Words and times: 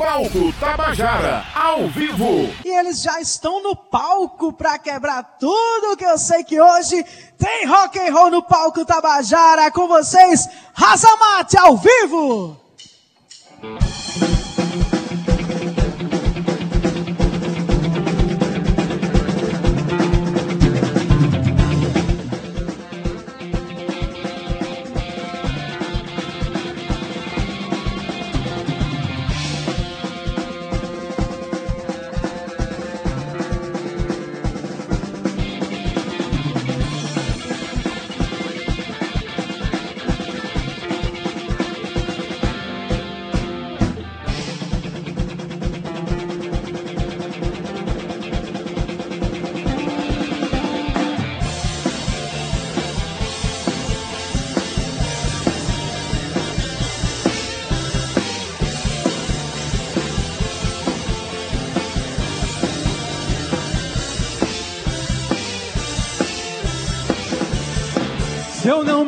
Palco 0.00 0.50
Tabajara, 0.58 1.44
ao 1.54 1.86
vivo. 1.88 2.50
E 2.64 2.68
eles 2.70 3.02
já 3.02 3.20
estão 3.20 3.62
no 3.62 3.76
palco 3.76 4.50
para 4.50 4.78
quebrar 4.78 5.36
tudo 5.38 5.94
que 5.94 6.06
eu 6.06 6.16
sei 6.16 6.42
que 6.42 6.58
hoje 6.58 7.04
tem 7.36 7.66
rock 7.66 7.98
and 7.98 8.10
roll 8.10 8.30
no 8.30 8.42
palco 8.42 8.82
Tabajara 8.86 9.70
com 9.70 9.86
vocês, 9.86 10.48
Razamate 10.72 11.58
ao 11.58 11.76
vivo. 11.76 12.58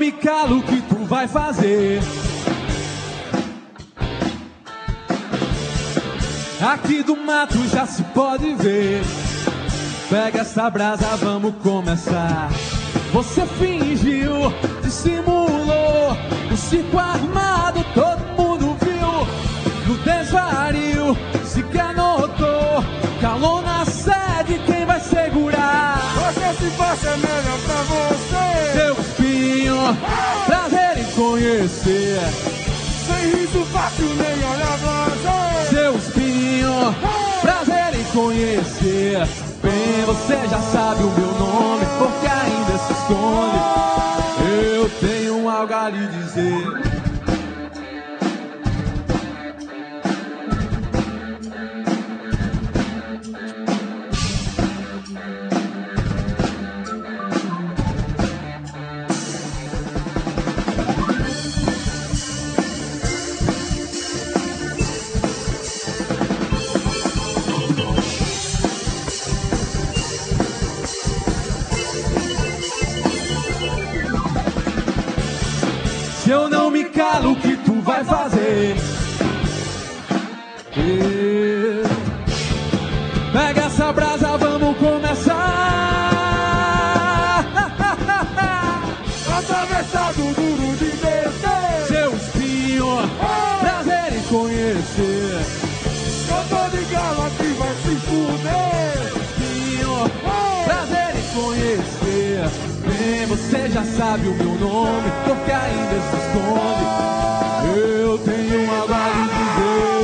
Me 0.02 0.10
calo, 0.10 0.58
o 0.58 0.62
que 0.64 0.82
tu 0.82 0.96
vai 1.04 1.28
fazer? 1.28 2.00
Aqui 6.60 7.04
do 7.04 7.16
mato 7.16 7.56
já 7.68 7.86
se 7.86 8.02
pode 8.12 8.52
ver. 8.56 9.00
Pega 10.10 10.40
essa 10.40 10.68
brasa, 10.68 11.06
vamos 11.18 11.54
começar. 11.62 12.50
Você 13.12 13.46
fingiu, 13.46 14.52
dissimulou. 14.82 16.16
O 16.52 16.56
circo 16.56 16.98
armado, 16.98 17.84
todo 17.94 18.24
mundo 18.36 18.76
viu. 18.82 19.86
No 19.86 19.96
desvario, 20.02 21.16
se 21.44 21.62
que 21.62 21.78
anotou. 21.78 22.82
Calou 23.20 23.51
prazer 30.46 30.98
em 30.98 31.04
conhecer. 31.12 32.20
Sem 33.06 33.30
riso 33.30 33.64
fácil, 33.66 34.06
nem 34.14 34.44
olhar 34.44 34.78
você. 34.78 35.74
Seu 35.74 35.96
espinho, 35.96 36.94
prazer 37.40 38.00
em 38.00 38.04
conhecer. 38.12 39.28
Bem, 39.62 40.04
você 40.06 40.36
já 40.48 40.60
sabe 40.60 41.02
o 41.02 41.10
meu 41.10 41.32
nome, 41.38 41.86
porque 41.98 42.26
ainda 42.26 42.78
se 42.78 42.92
esconde. 42.92 43.82
Eu 44.74 44.90
tenho 45.00 45.48
algo 45.48 45.74
a 45.74 45.88
lhe 45.88 46.06
dizer. 46.08 46.91
Vai 77.82 78.04
fazer? 78.04 78.76
Eh, 80.76 81.82
Pega 83.32 83.62
essa 83.62 83.92
brasa, 83.92 84.36
vamos 84.36 84.76
começar. 84.76 85.38
Atravessado 89.38 90.16
duro 90.34 90.76
de 90.76 90.90
descer. 90.90 91.86
Seu 91.88 92.14
espinho, 92.14 92.86
prazer 93.60 94.18
em 94.18 94.22
conhecer. 94.28 95.40
Eu 96.28 96.42
tô 96.48 96.76
de 96.76 96.84
galo 96.92 97.26
aqui, 97.26 97.48
vai 97.58 97.74
se 97.82 97.96
fuder. 98.06 99.12
Espinho, 99.22 100.10
prazer 100.64 101.16
em 101.16 101.26
conhecer. 101.34 102.50
Bem, 102.86 103.26
você 103.26 103.68
já 103.70 103.84
sabe 103.84 104.28
o 104.28 104.34
meu 104.34 104.54
nome, 104.58 105.10
porque 105.26 105.50
ainda 105.50 106.00
se 106.10 106.16
esconde. 106.16 107.01
Eu 108.12 108.18
tenho 108.18 108.70
algo 108.70 108.92
a 108.92 109.08
lhe 109.08 109.24
dizer. 109.32 110.02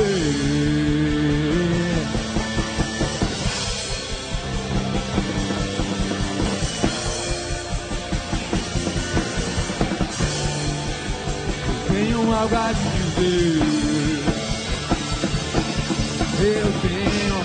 Tenho 11.87 12.33
algo 12.33 12.55
a 12.55 12.71
lhe 12.71 12.77
dizer. 12.79 13.61
Eu 16.41 16.67
tenho, 16.81 17.37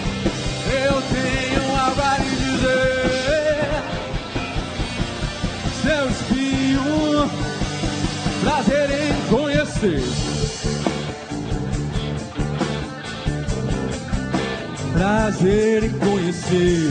eu 0.83 0.97
tenho 1.13 1.65
algo 1.79 2.01
a 2.01 2.17
lhe 2.21 2.37
dizer. 2.37 3.69
Seu 5.83 6.05
espinho, 6.09 7.31
prazer 8.41 8.89
em 8.91 9.13
conhecer. 9.29 9.54
Prazer 14.95 15.85
em 15.85 15.91
conhecer. 15.91 16.91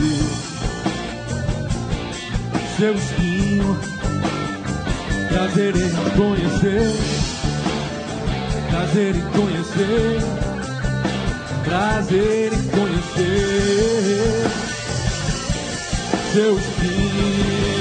Seu 2.77 2.93
espinho, 2.93 3.79
prazer 5.27 5.75
em 5.75 5.89
conhecer. 6.15 6.93
Prazer 8.69 9.15
em 9.15 9.21
conhecer. 9.31 10.19
Prazer 11.65 12.53
em 12.53 12.63
conhecer. 12.69 13.71
Seu 16.31 16.59
espinho. 16.59 17.72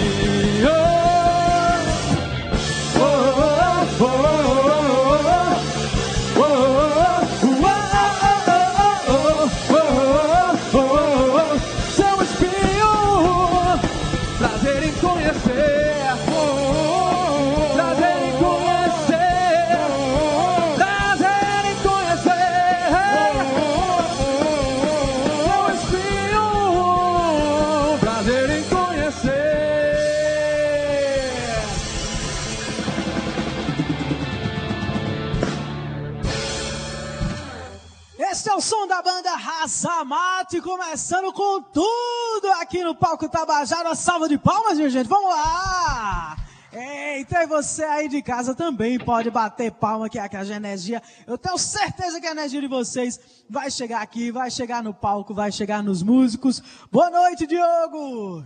Razamate, 39.83 40.61
começando 40.61 41.33
com 41.33 41.61
tudo 41.61 42.53
aqui 42.61 42.85
no 42.85 42.95
palco 42.95 43.29
Tabajara. 43.29 43.97
Salva 43.97 44.29
de 44.29 44.39
palmas, 44.39 44.77
minha 44.77 44.89
gente. 44.89 45.09
Vamos 45.09 45.29
lá! 45.29 46.37
Eita, 46.73 47.43
e 47.43 47.47
você 47.49 47.83
aí 47.83 48.09
de 48.09 48.23
casa 48.23 48.55
também 48.55 48.97
pode 48.97 49.29
bater 49.29 49.73
palma 49.73 50.09
que, 50.09 50.21
que 50.29 50.37
a 50.37 50.45
energia, 50.45 51.03
eu 51.27 51.37
tenho 51.37 51.59
certeza 51.59 52.21
que 52.21 52.27
a 52.29 52.31
energia 52.31 52.61
de 52.61 52.69
vocês 52.69 53.19
vai 53.51 53.73
chegar 53.73 54.03
aqui, 54.03 54.31
vai 54.31 54.53
chegar 54.53 54.85
no 54.85 54.95
palco, 54.95 55.35
vai 55.35 55.51
chegar 55.51 55.83
nos 55.83 56.01
músicos. 56.01 56.63
Boa 56.91 57.11
noite, 57.11 57.45
Diogo! 57.45 58.45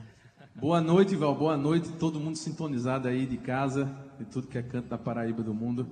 Boa 0.55 0.81
noite, 0.81 1.15
Val. 1.17 1.35
Boa 1.35 1.57
noite, 1.57 1.91
todo 1.93 2.19
mundo 2.19 2.37
sintonizado 2.37 3.09
aí 3.09 3.27
de 3.27 3.37
casa, 3.37 3.95
de 4.19 4.25
tudo 4.25 4.47
que 4.47 4.57
é 4.57 4.63
canto 4.63 4.89
da 4.89 4.97
Paraíba 4.97 5.43
do 5.43 5.53
mundo. 5.53 5.87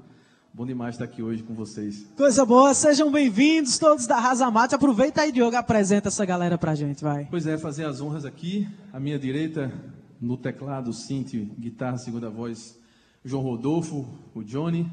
Bom 0.56 0.64
demais 0.64 0.94
estar 0.94 1.06
aqui 1.06 1.20
hoje 1.20 1.42
com 1.42 1.52
vocês. 1.52 2.06
Coisa 2.16 2.46
boa, 2.46 2.72
sejam 2.74 3.10
bem-vindos 3.10 3.76
todos 3.76 4.06
da 4.06 4.20
Razamate. 4.20 4.72
Aproveita 4.72 5.22
aí, 5.22 5.32
Diogo, 5.32 5.56
apresenta 5.56 6.06
essa 6.06 6.24
galera 6.24 6.56
pra 6.56 6.76
gente, 6.76 7.02
vai. 7.02 7.26
Pois 7.28 7.44
é, 7.44 7.58
fazer 7.58 7.84
as 7.86 8.00
honras 8.00 8.24
aqui. 8.24 8.68
À 8.92 9.00
minha 9.00 9.18
direita, 9.18 9.72
no 10.20 10.36
teclado, 10.36 10.92
synth, 10.92 11.34
guitarra, 11.58 11.98
segunda 11.98 12.30
voz, 12.30 12.78
João 13.24 13.42
Rodolfo, 13.42 14.06
o 14.32 14.44
Johnny. 14.44 14.88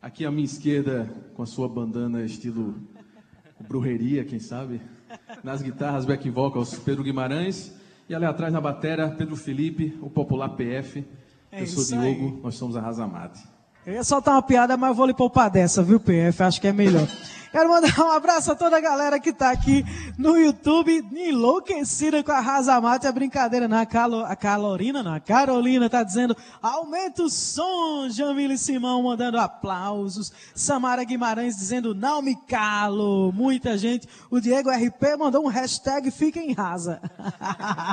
Aqui 0.00 0.24
à 0.24 0.30
minha 0.30 0.44
esquerda, 0.44 1.10
com 1.34 1.42
a 1.42 1.46
sua 1.46 1.68
bandana 1.68 2.22
estilo 2.22 2.76
brujeria, 3.66 4.24
quem 4.24 4.38
sabe. 4.38 4.80
Nas 5.42 5.60
guitarras, 5.60 6.04
back 6.04 6.30
vocals, 6.30 6.78
Pedro 6.78 7.02
Guimarães. 7.02 7.74
E 8.08 8.14
ali 8.14 8.26
atrás 8.26 8.52
na 8.52 8.60
batera, 8.60 9.10
Pedro 9.10 9.34
Felipe, 9.34 9.98
o 10.00 10.08
popular 10.08 10.50
PF. 10.50 11.04
É 11.50 11.62
Eu 11.62 11.66
sou 11.66 11.98
aí. 11.98 12.14
Diogo, 12.14 12.40
nós 12.44 12.54
somos 12.54 12.76
a 12.76 12.80
Razamate. 12.80 13.53
Eu 13.86 13.92
ia 13.92 14.04
soltar 14.04 14.34
uma 14.34 14.42
piada, 14.42 14.76
mas 14.78 14.96
vou 14.96 15.04
lhe 15.04 15.12
poupar 15.12 15.50
dessa, 15.50 15.82
viu, 15.82 16.00
PF? 16.00 16.42
Acho 16.42 16.60
que 16.60 16.68
é 16.68 16.72
melhor. 16.72 17.06
Quero 17.54 17.68
mandar 17.68 17.96
um 18.00 18.10
abraço 18.10 18.50
a 18.50 18.56
toda 18.56 18.78
a 18.78 18.80
galera 18.80 19.20
que 19.20 19.32
tá 19.32 19.52
aqui 19.52 19.84
no 20.18 20.36
YouTube, 20.36 21.06
enlouquecida 21.12 22.20
com 22.24 22.32
a 22.32 22.40
Razamate. 22.40 23.06
É 23.06 23.12
brincadeira, 23.12 23.68
não. 23.68 23.78
A, 23.78 23.86
Calo, 23.86 24.24
a 24.24 24.34
Calorina, 24.34 25.04
não. 25.04 25.14
A 25.14 25.20
Carolina 25.20 25.88
tá 25.88 26.02
dizendo, 26.02 26.36
aumenta 26.60 27.22
o 27.22 27.30
som. 27.30 28.08
Jamile 28.08 28.58
Simão 28.58 29.04
mandando 29.04 29.38
aplausos. 29.38 30.32
Samara 30.52 31.04
Guimarães 31.04 31.54
dizendo, 31.54 31.94
não 31.94 32.20
me 32.20 32.34
calo. 32.34 33.30
Muita 33.32 33.78
gente. 33.78 34.08
O 34.30 34.40
Diego 34.40 34.68
RP 34.70 35.16
mandou 35.16 35.44
um 35.44 35.48
hashtag 35.48 36.10
fica 36.10 36.40
em 36.40 36.54
rasa. 36.54 37.00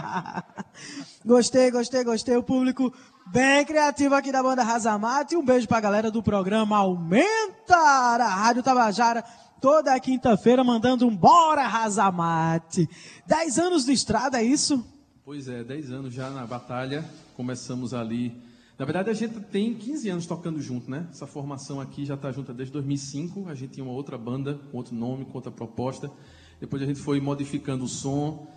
gostei, 1.24 1.70
gostei, 1.70 2.04
gostei. 2.04 2.36
O 2.36 2.42
público 2.42 2.92
bem 3.28 3.66
criativo 3.66 4.16
aqui 4.16 4.32
da 4.32 4.42
banda 4.42 4.64
Razamate. 4.64 5.36
Um 5.36 5.44
beijo 5.44 5.68
pra 5.68 5.80
galera 5.80 6.10
do 6.10 6.24
programa 6.24 6.78
Aumenta 6.78 7.76
a 7.76 8.28
Rádio 8.28 8.64
Tabajara. 8.64 9.24
Toda 9.62 10.00
quinta-feira 10.00 10.64
mandando 10.64 11.08
um 11.08 11.16
Bora 11.16 11.68
Razamate. 11.68 12.90
Dez 13.28 13.60
anos 13.60 13.86
de 13.86 13.92
estrada, 13.92 14.42
é 14.42 14.44
isso? 14.44 14.84
Pois 15.24 15.48
é, 15.48 15.64
10 15.64 15.92
anos 15.92 16.14
já 16.14 16.30
na 16.30 16.46
batalha. 16.48 17.06
Começamos 17.36 17.94
ali. 17.94 18.36
Na 18.78 18.86
verdade, 18.86 19.12
a 19.12 19.14
gente 19.14 19.40
tem 19.40 19.76
15 19.76 20.10
anos 20.10 20.26
tocando 20.26 20.60
junto, 20.60 20.90
né? 20.90 21.08
Essa 21.12 21.28
formação 21.28 21.80
aqui 21.80 22.04
já 22.04 22.16
está 22.16 22.32
junta 22.32 22.52
desde 22.52 22.74
2005. 22.74 23.48
A 23.48 23.54
gente 23.54 23.74
tinha 23.74 23.84
uma 23.84 23.94
outra 23.94 24.18
banda, 24.18 24.60
com 24.72 24.78
outro 24.78 24.96
nome, 24.96 25.26
com 25.26 25.34
outra 25.34 25.52
proposta. 25.52 26.12
Depois 26.60 26.82
a 26.82 26.86
gente 26.86 27.00
foi 27.00 27.22
modificando 27.22 27.84
o 27.84 27.88
som 27.88 28.48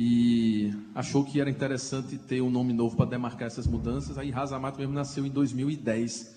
e 0.00 0.72
achou 0.94 1.24
que 1.24 1.40
era 1.40 1.50
interessante 1.50 2.16
ter 2.18 2.40
um 2.40 2.48
nome 2.48 2.72
novo 2.72 2.96
para 2.96 3.10
demarcar 3.10 3.48
essas 3.48 3.66
mudanças. 3.66 4.16
Aí 4.16 4.30
Razamato 4.30 4.78
mesmo 4.78 4.94
nasceu 4.94 5.26
em 5.26 5.28
2010. 5.28 6.36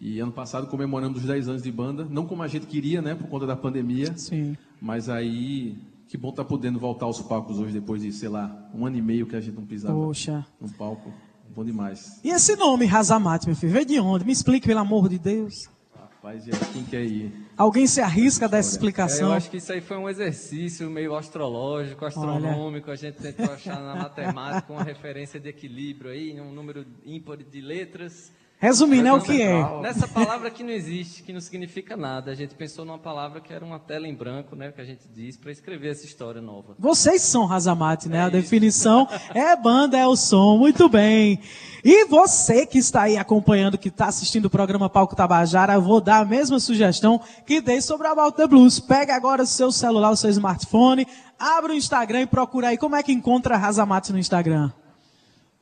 E 0.00 0.18
ano 0.18 0.32
passado 0.32 0.66
comemoramos 0.66 1.20
os 1.20 1.24
10 1.24 1.48
anos 1.48 1.62
de 1.62 1.70
banda, 1.70 2.04
não 2.10 2.26
como 2.26 2.42
a 2.42 2.48
gente 2.48 2.66
queria, 2.66 3.00
né, 3.00 3.14
por 3.14 3.28
conta 3.28 3.46
da 3.46 3.54
pandemia. 3.54 4.12
Sim. 4.18 4.56
Mas 4.82 5.08
aí, 5.08 5.78
que 6.08 6.18
bom 6.18 6.30
estar 6.30 6.44
podendo 6.44 6.80
voltar 6.80 7.06
aos 7.06 7.22
palcos 7.22 7.60
hoje, 7.60 7.72
depois 7.72 8.02
de, 8.02 8.12
sei 8.12 8.28
lá, 8.28 8.68
um 8.74 8.84
ano 8.84 8.96
e 8.96 9.02
meio 9.02 9.24
que 9.24 9.36
a 9.36 9.40
gente 9.40 9.54
não 9.54 9.64
pisava 9.64 9.94
Poxa. 9.94 10.44
no 10.60 10.68
palco. 10.70 11.14
Bom 11.54 11.64
demais. 11.64 12.20
E 12.24 12.30
esse 12.30 12.56
nome 12.56 12.86
Razamate, 12.86 13.46
meu 13.46 13.54
filho, 13.54 13.72
veio 13.72 13.86
de 13.86 14.00
onde? 14.00 14.24
Me 14.24 14.32
explique, 14.32 14.66
pelo 14.66 14.80
amor 14.80 15.08
de 15.08 15.20
Deus. 15.20 15.70
Rapaz, 15.96 16.44
e 16.48 16.50
aí, 16.50 16.58
quem 16.72 16.82
quer 16.82 17.04
ir? 17.04 17.45
Alguém 17.56 17.86
se 17.86 18.02
arrisca 18.02 18.46
dessa 18.48 18.68
É, 18.68 18.72
explicação? 18.72 19.28
eu 19.28 19.32
acho 19.34 19.50
que 19.50 19.56
isso 19.56 19.72
aí 19.72 19.80
foi 19.80 19.96
um 19.96 20.08
exercício 20.08 20.90
meio 20.90 21.14
astrológico, 21.16 22.04
astronômico. 22.04 22.90
A 22.90 22.96
gente 22.96 23.16
tentou 23.16 23.50
achar 23.50 23.80
na 23.80 23.94
matemática 23.96 24.70
uma 24.72 24.82
referência 24.82 25.40
de 25.40 25.48
equilíbrio 25.48 26.10
aí, 26.10 26.38
um 26.38 26.52
número 26.52 26.84
ímpar 27.04 27.38
de 27.38 27.60
letras. 27.62 28.30
Resumindo, 28.66 29.06
é 29.06 29.12
o 29.12 29.20
que 29.20 29.40
é. 29.40 29.80
Nessa 29.80 30.08
palavra 30.08 30.50
que 30.50 30.64
não 30.64 30.72
existe, 30.72 31.22
que 31.22 31.32
não 31.32 31.40
significa 31.40 31.96
nada. 31.96 32.32
A 32.32 32.34
gente 32.34 32.52
pensou 32.56 32.84
numa 32.84 32.98
palavra 32.98 33.40
que 33.40 33.52
era 33.52 33.64
uma 33.64 33.78
tela 33.78 34.08
em 34.08 34.14
branco, 34.14 34.56
né, 34.56 34.72
que 34.72 34.80
a 34.80 34.84
gente 34.84 35.06
diz, 35.14 35.36
para 35.36 35.52
escrever 35.52 35.92
essa 35.92 36.04
história 36.04 36.40
nova. 36.40 36.74
Vocês 36.76 37.22
são 37.22 37.46
Razamate, 37.46 38.08
né? 38.08 38.22
A 38.22 38.28
definição 38.28 39.06
é 39.32 39.54
banda, 39.54 39.96
é 39.96 40.04
o 40.04 40.16
som. 40.16 40.58
Muito 40.58 40.88
bem. 40.88 41.38
E 41.84 42.06
você 42.06 42.66
que 42.66 42.78
está 42.78 43.02
aí 43.02 43.16
acompanhando, 43.16 43.78
que 43.78 43.86
está 43.86 44.06
assistindo 44.06 44.46
o 44.46 44.50
programa 44.50 44.90
Palco 44.90 45.14
Tabajara, 45.14 45.74
eu 45.74 45.82
vou 45.82 46.00
dar 46.00 46.22
a 46.22 46.24
mesma 46.24 46.58
sugestão 46.58 47.20
que 47.46 47.60
dei 47.60 47.80
sobre 47.80 48.08
a 48.08 48.10
About 48.10 48.36
the 48.36 48.48
Blues. 48.48 48.80
Pega 48.80 49.14
agora 49.14 49.44
o 49.44 49.46
seu 49.46 49.70
celular, 49.70 50.10
o 50.10 50.16
seu 50.16 50.30
smartphone, 50.30 51.06
abre 51.38 51.72
o 51.72 51.76
Instagram 51.76 52.22
e 52.22 52.26
procura 52.26 52.68
aí 52.68 52.76
como 52.76 52.96
é 52.96 53.02
que 53.04 53.12
encontra 53.12 53.56
Razamate 53.56 54.12
no 54.12 54.18
Instagram. 54.18 54.72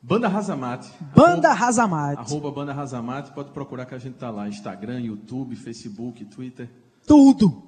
Banda 0.07 0.29
Razamate. 0.29 0.93
Banda 1.17 1.49
Arroba, 1.49 1.55
Razamate. 1.55 2.21
arroba 2.21 2.51
Banda 2.51 2.73
Razamate. 2.75 3.33
Pode 3.33 3.51
procurar 3.53 3.87
que 3.87 3.95
a 3.95 3.99
gente 3.99 4.17
tá 4.17 4.31
lá. 4.31 4.47
Instagram, 4.47 5.01
YouTube, 5.01 5.57
Facebook, 5.57 6.27
Twitter. 6.27 6.69
Tudo. 7.07 7.63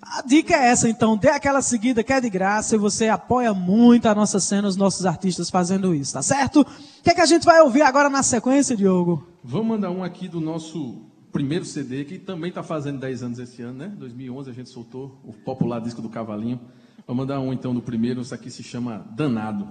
A 0.00 0.22
dica 0.22 0.54
é 0.54 0.68
essa, 0.68 0.88
então, 0.88 1.18
dê 1.18 1.28
aquela 1.28 1.60
seguida 1.60 2.02
que 2.02 2.12
é 2.12 2.20
de 2.20 2.30
graça 2.30 2.74
e 2.74 2.78
você 2.78 3.08
apoia 3.08 3.52
muito 3.52 4.06
a 4.06 4.14
nossa 4.14 4.40
cena, 4.40 4.66
os 4.66 4.74
nossos 4.74 5.04
artistas 5.04 5.50
fazendo 5.50 5.94
isso, 5.94 6.14
tá 6.14 6.22
certo? 6.22 6.62
O 6.62 7.02
que 7.02 7.10
é 7.10 7.14
que 7.14 7.20
a 7.20 7.26
gente 7.26 7.44
vai 7.44 7.60
ouvir 7.60 7.82
agora 7.82 8.08
na 8.08 8.22
sequência, 8.22 8.74
Diogo? 8.74 9.28
Vamos 9.44 9.66
mandar 9.66 9.90
um 9.90 10.02
aqui 10.02 10.28
do 10.28 10.40
nosso 10.40 11.02
primeiro 11.30 11.66
CD, 11.66 12.04
que 12.04 12.18
também 12.18 12.48
está 12.48 12.62
fazendo 12.62 12.98
10 13.00 13.22
anos 13.22 13.38
esse 13.38 13.60
ano, 13.60 13.78
né? 13.78 13.88
2011 13.98 14.48
a 14.48 14.54
gente 14.54 14.70
soltou 14.70 15.20
o 15.22 15.32
popular 15.34 15.78
disco 15.78 16.00
do 16.00 16.08
Cavalinho. 16.08 16.58
Vamos 17.06 17.22
mandar 17.22 17.38
um 17.38 17.52
então 17.52 17.74
do 17.74 17.82
primeiro, 17.82 18.22
isso 18.22 18.34
aqui 18.34 18.50
se 18.50 18.62
chama 18.62 19.06
Danado. 19.14 19.68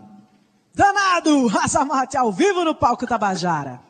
Danado! 0.79 1.45
Raça 1.47 1.83
Mate 1.83 2.15
ao 2.15 2.31
vivo 2.31 2.63
no 2.63 2.73
palco 2.73 3.05
Tabajara. 3.05 3.88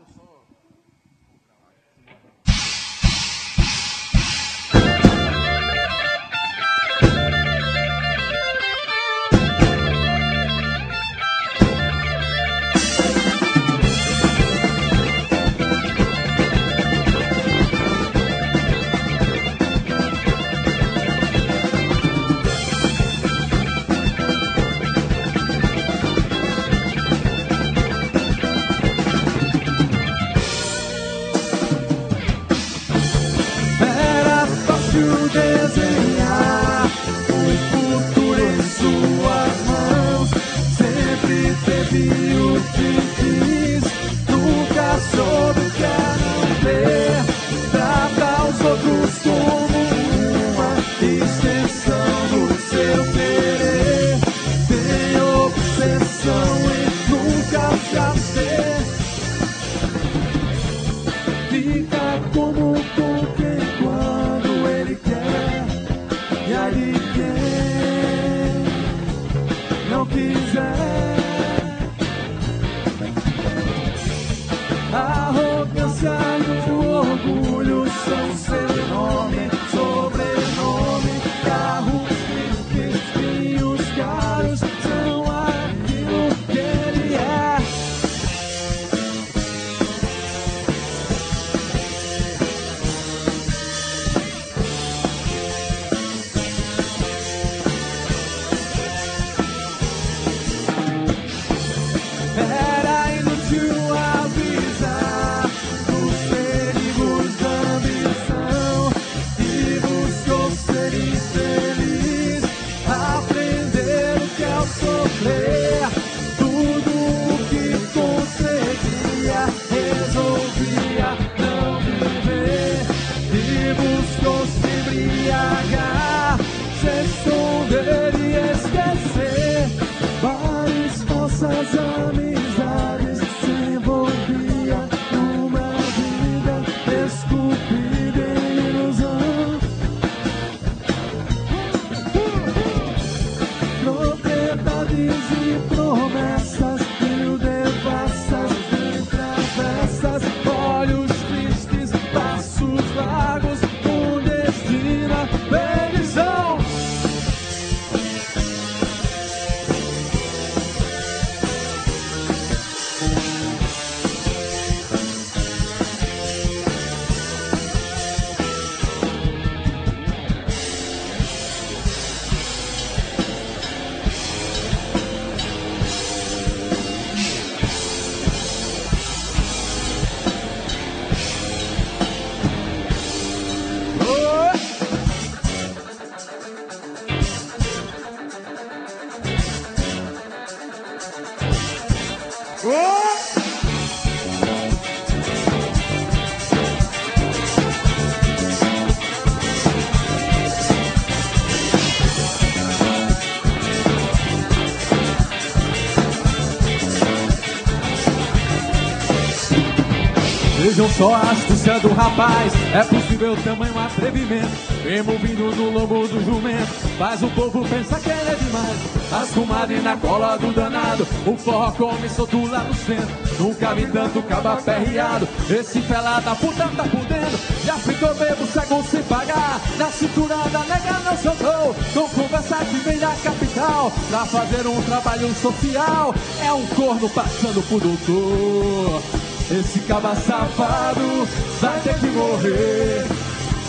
Só 211.00 211.16
a 211.16 211.22
astúcia 211.32 211.80
do 211.80 211.94
rapaz, 211.94 212.52
é 212.74 212.84
possível 212.84 213.34
tamanho 213.42 213.80
atrevimento. 213.80 214.50
Mesmo 214.84 215.18
vindo 215.18 215.56
do 215.56 215.72
lobo 215.72 216.06
do 216.06 216.26
jumento, 216.26 216.68
faz 216.98 217.24
o 217.24 217.30
povo 217.30 217.64
pensar 217.70 218.02
que 218.02 218.10
ele 218.10 218.30
é 218.30 218.36
demais. 218.36 218.78
As 219.10 219.30
comadres 219.32 219.82
na 219.82 219.96
cola 219.96 220.38
do 220.38 220.52
danado, 220.52 221.08
o 221.26 221.38
forró 221.38 221.72
come 221.72 222.10
solto 222.10 222.46
lá 222.48 222.60
no 222.64 222.74
centro. 222.74 223.08
Nunca 223.40 223.74
vi 223.76 223.88
tanto 223.88 224.22
caba 224.24 224.58
perreado, 224.58 225.26
esse 225.50 225.80
fela 225.84 226.20
da 226.20 226.36
puta 226.36 226.68
tá 226.68 226.84
por 226.84 227.06
dentro. 227.06 227.40
Já 227.64 227.76
ficou 227.76 228.14
bebo, 228.16 228.46
cego 228.48 228.84
sem 228.84 229.04
pagar. 229.04 229.62
Na 229.78 229.88
cintura 229.88 230.36
da 230.52 230.60
nega 230.60 231.00
não 231.00 231.18
soltou, 231.18 231.76
com 231.94 232.10
conversa 232.10 232.58
que 232.66 232.76
vem 232.76 233.00
da 233.00 233.16
capital. 233.24 233.90
Pra 234.10 234.26
fazer 234.26 234.68
um 234.68 234.82
trabalho 234.82 235.34
social, 235.36 236.14
é 236.44 236.52
um 236.52 236.66
corno 236.68 237.10
passando 237.10 237.66
por 237.70 237.80
doutor. 237.80 239.19
Esse 239.52 239.80
caba 239.80 240.16
safado 240.16 241.28
vai 241.60 241.80
ter 241.80 241.96
que 241.96 242.06
morrer. 242.08 243.04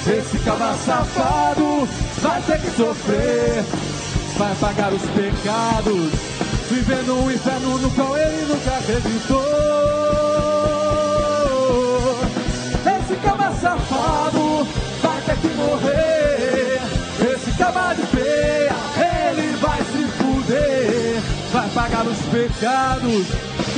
Esse 0.06 0.38
caba 0.44 0.74
safado 0.74 1.88
vai 2.20 2.42
ter 2.42 2.60
que 2.60 2.70
sofrer. 2.76 3.64
Vai 4.36 4.54
pagar 4.56 4.92
os 4.92 5.00
pecados, 5.02 6.10
vivendo 6.70 7.24
um 7.24 7.30
inferno 7.30 7.78
no 7.78 7.90
qual 7.92 8.14
ele 8.18 8.46
nunca 8.46 8.76
acreditou. 8.76 9.42
Esse 12.98 13.16
caba 13.22 13.50
safado 13.54 14.68
vai 15.02 15.20
ter 15.22 15.36
que 15.36 15.48
morrer. 15.48 16.80
Esse 17.34 17.56
caba 17.56 17.94
de 17.94 18.02
feia, 18.02 18.76
ele 19.32 19.56
vai 19.56 19.78
se 19.78 20.04
fuder. 20.18 21.22
Vai 21.52 21.68
pagar 21.70 22.06
os 22.06 22.18
pecados, 22.26 23.26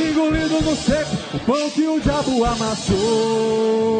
engolindo 0.09 0.61
no 0.61 0.76
seco 0.76 1.16
o 1.35 1.38
pão 1.40 1.71
que 1.71 1.87
o 1.87 2.00
diabo 2.00 2.44
amassou. 2.44 3.92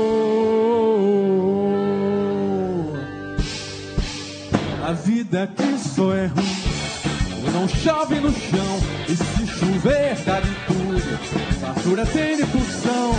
A 4.85 4.93
vida 4.93 5.49
que 5.57 5.79
só 5.79 6.13
é 6.13 6.27
ruim, 6.27 7.53
não 7.53 7.69
chove 7.69 8.17
no 8.17 8.33
chão, 8.33 8.81
e 9.09 9.17
se 9.17 9.47
chover 9.47 10.17
dá 10.25 10.41
de 10.41 10.55
tudo. 10.67 11.19
Fartura 11.61 12.07
tem 12.07 12.37
de 12.37 12.47
pulsão, 12.47 13.15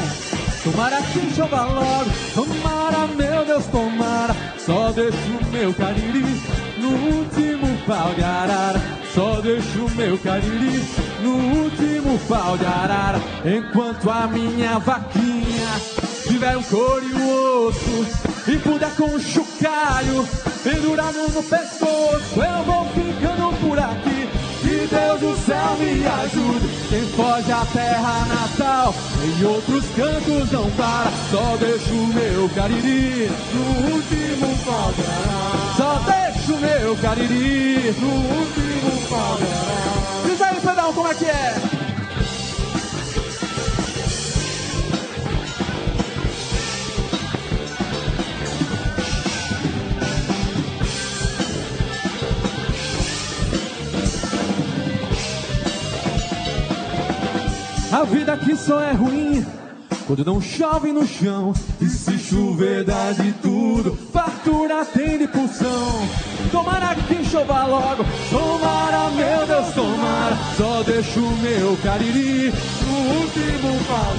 tomara 0.64 1.02
que 1.02 1.34
chova 1.36 1.64
logo, 1.64 2.12
tomara, 2.36 3.08
meu 3.08 3.46
Deus, 3.46 3.66
tomara. 3.68 4.36
Só 4.60 4.92
deixo 4.92 5.18
o 5.18 5.46
meu 5.52 5.74
cariri 5.74 6.42
no 6.80 6.90
último 7.18 7.78
pau 7.88 8.14
de 8.14 8.24
arara. 8.24 9.03
Só 9.14 9.40
deixo 9.42 9.88
meu 9.96 10.18
cariri 10.18 10.84
no 11.22 11.36
último 11.64 12.20
pau 12.28 12.58
de 12.58 12.66
arara. 12.66 13.22
Enquanto 13.46 14.10
a 14.10 14.26
minha 14.26 14.80
vaquinha 14.80 15.68
tiver 16.28 16.58
um 16.58 16.64
couro 16.64 17.04
e 17.04 17.14
o 17.14 17.68
osso 17.68 18.08
e 18.48 18.58
puder 18.58 18.90
com 18.96 19.06
um 19.06 19.20
chocalho 19.20 20.28
pendurado 20.64 21.20
no 21.32 21.44
pescoço, 21.44 22.42
eu 22.42 22.64
vou 22.66 22.86
ficando 22.88 23.54
por 23.62 23.78
aqui. 23.78 24.30
Que 24.62 24.88
Deus 24.88 25.20
do 25.20 25.46
céu 25.46 25.78
me 25.78 26.08
ajude. 26.08 26.70
Quem 26.90 27.06
foge 27.10 27.52
à 27.52 27.66
terra 27.72 28.26
natal, 28.26 28.96
em 29.24 29.46
outros 29.46 29.86
cantos 29.96 30.52
não 30.52 30.72
para. 30.72 31.12
Só 31.30 31.58
deixo 31.58 31.94
o 31.94 32.08
meu 32.08 32.50
cariri 32.56 33.30
no 33.54 33.94
último 33.94 34.58
pau 34.66 34.92
de 34.94 35.02
arara. 35.06 35.74
Só 35.78 36.00
deixo 36.10 36.33
o 36.52 36.58
meu 36.58 36.98
cariri 36.98 37.92
no 38.00 38.08
último 38.08 39.16
arara. 39.16 40.26
Diz 40.26 40.42
aí, 40.42 40.60
Pedrão, 40.60 40.94
como 40.94 41.08
é 41.08 41.14
que 41.14 41.26
é? 41.26 41.56
A 57.92 58.04
vida 58.06 58.34
aqui 58.34 58.56
só 58.56 58.82
é 58.82 58.92
ruim 58.92 59.46
quando 60.06 60.26
não 60.26 60.42
chove 60.42 60.92
no 60.92 61.06
chão. 61.06 61.54
E 61.80 61.88
se 61.88 62.18
chover 62.18 62.84
dá 62.84 63.12
de 63.12 63.32
tudo, 63.34 63.96
fartura 64.24 64.86
tem 64.86 65.18
de 65.18 65.28
pulsão. 65.28 66.08
Tomara 66.52 66.96
que 66.96 67.26
chova 67.26 67.66
logo, 67.66 68.06
tomara, 68.30 69.10
meu 69.10 69.46
Deus, 69.46 69.74
tomara. 69.74 70.38
Só 70.56 70.84
deixo 70.84 71.20
o 71.20 71.38
meu 71.38 71.78
cariri 71.84 72.54
no 72.88 72.98
último 73.20 73.80
pau 73.88 74.14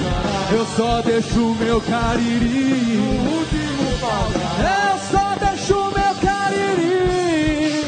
Eu 0.51 0.65
só 0.75 1.01
deixo 1.01 1.39
o 1.39 1.55
meu 1.55 1.81
cariri 1.81 2.97
no 2.97 3.37
último 3.37 3.97
pau 4.01 4.27
Eu 4.59 4.99
só 5.09 5.35
deixo 5.39 5.75
o 5.77 5.85
meu 5.85 6.15
cariri 6.21 7.85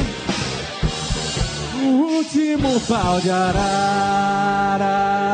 no 1.74 1.88
último 2.16 2.80
pau 2.80 3.20
de 3.20 3.30
arara. 3.30 5.27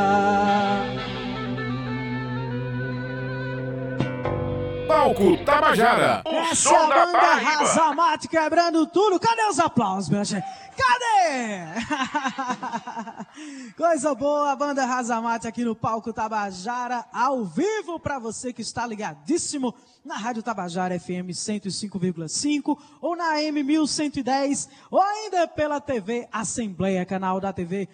Palco 5.05 5.37
Tabajara, 5.45 6.23
o 6.25 6.31
Essa 6.31 6.55
som 6.55 6.89
da 6.89 7.05
banda. 7.05 7.35
Razamate 7.35 8.27
quebrando 8.27 8.87
tudo. 8.87 9.21
Cadê 9.21 9.43
os 9.51 9.59
aplausos, 9.59 10.09
minha 10.09 10.25
gente? 10.25 10.47
Cadê? 10.75 11.75
Coisa 13.77 14.15
boa, 14.15 14.53
a 14.53 14.57
banda 14.57 14.87
Razamate 14.87 15.47
aqui 15.47 15.63
no 15.63 15.77
palco 15.77 16.11
Tabajara, 16.11 17.05
ao 17.13 17.45
vivo 17.45 18.01
para 18.01 18.19
você 18.19 18.51
que 18.51 18.63
está 18.63 18.87
ligadíssimo 18.87 19.75
na 20.03 20.17
Rádio 20.17 20.43
Tabajara 20.43 20.99
FM 20.99 21.29
105,5 21.33 22.79
ou 23.03 23.15
na 23.15 23.33
AM 23.35 23.63
1110 23.63 24.71
ou 24.91 25.03
ainda 25.03 25.47
pela 25.47 25.83
TV 25.83 26.27
Assembleia, 26.33 27.05
canal 27.05 27.39
da 27.39 27.53
TV 27.53 27.91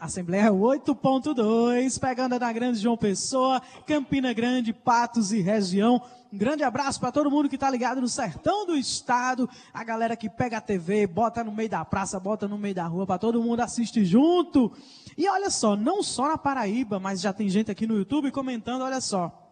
Assembleia 0.00 0.50
8.2, 0.50 1.98
pegando 1.98 2.38
na 2.38 2.52
Grande 2.52 2.78
João 2.78 2.96
Pessoa, 2.96 3.60
Campina 3.86 4.32
Grande, 4.32 4.72
Patos 4.72 5.30
e 5.30 5.40
região. 5.40 6.02
Um 6.34 6.36
grande 6.36 6.64
abraço 6.64 6.98
para 6.98 7.12
todo 7.12 7.30
mundo 7.30 7.48
que 7.48 7.54
está 7.54 7.70
ligado 7.70 8.00
no 8.00 8.08
sertão 8.08 8.66
do 8.66 8.76
estado, 8.76 9.48
a 9.72 9.84
galera 9.84 10.16
que 10.16 10.28
pega 10.28 10.56
a 10.56 10.60
TV, 10.60 11.06
bota 11.06 11.44
no 11.44 11.52
meio 11.52 11.68
da 11.68 11.84
praça, 11.84 12.18
bota 12.18 12.48
no 12.48 12.58
meio 12.58 12.74
da 12.74 12.84
rua, 12.88 13.06
para 13.06 13.18
todo 13.18 13.40
mundo 13.40 13.60
assistir 13.60 14.04
junto. 14.04 14.72
E 15.16 15.28
olha 15.28 15.48
só, 15.48 15.76
não 15.76 16.02
só 16.02 16.26
na 16.26 16.36
Paraíba, 16.36 16.98
mas 16.98 17.20
já 17.20 17.32
tem 17.32 17.48
gente 17.48 17.70
aqui 17.70 17.86
no 17.86 17.96
YouTube 17.96 18.32
comentando, 18.32 18.82
olha 18.82 19.00
só. 19.00 19.48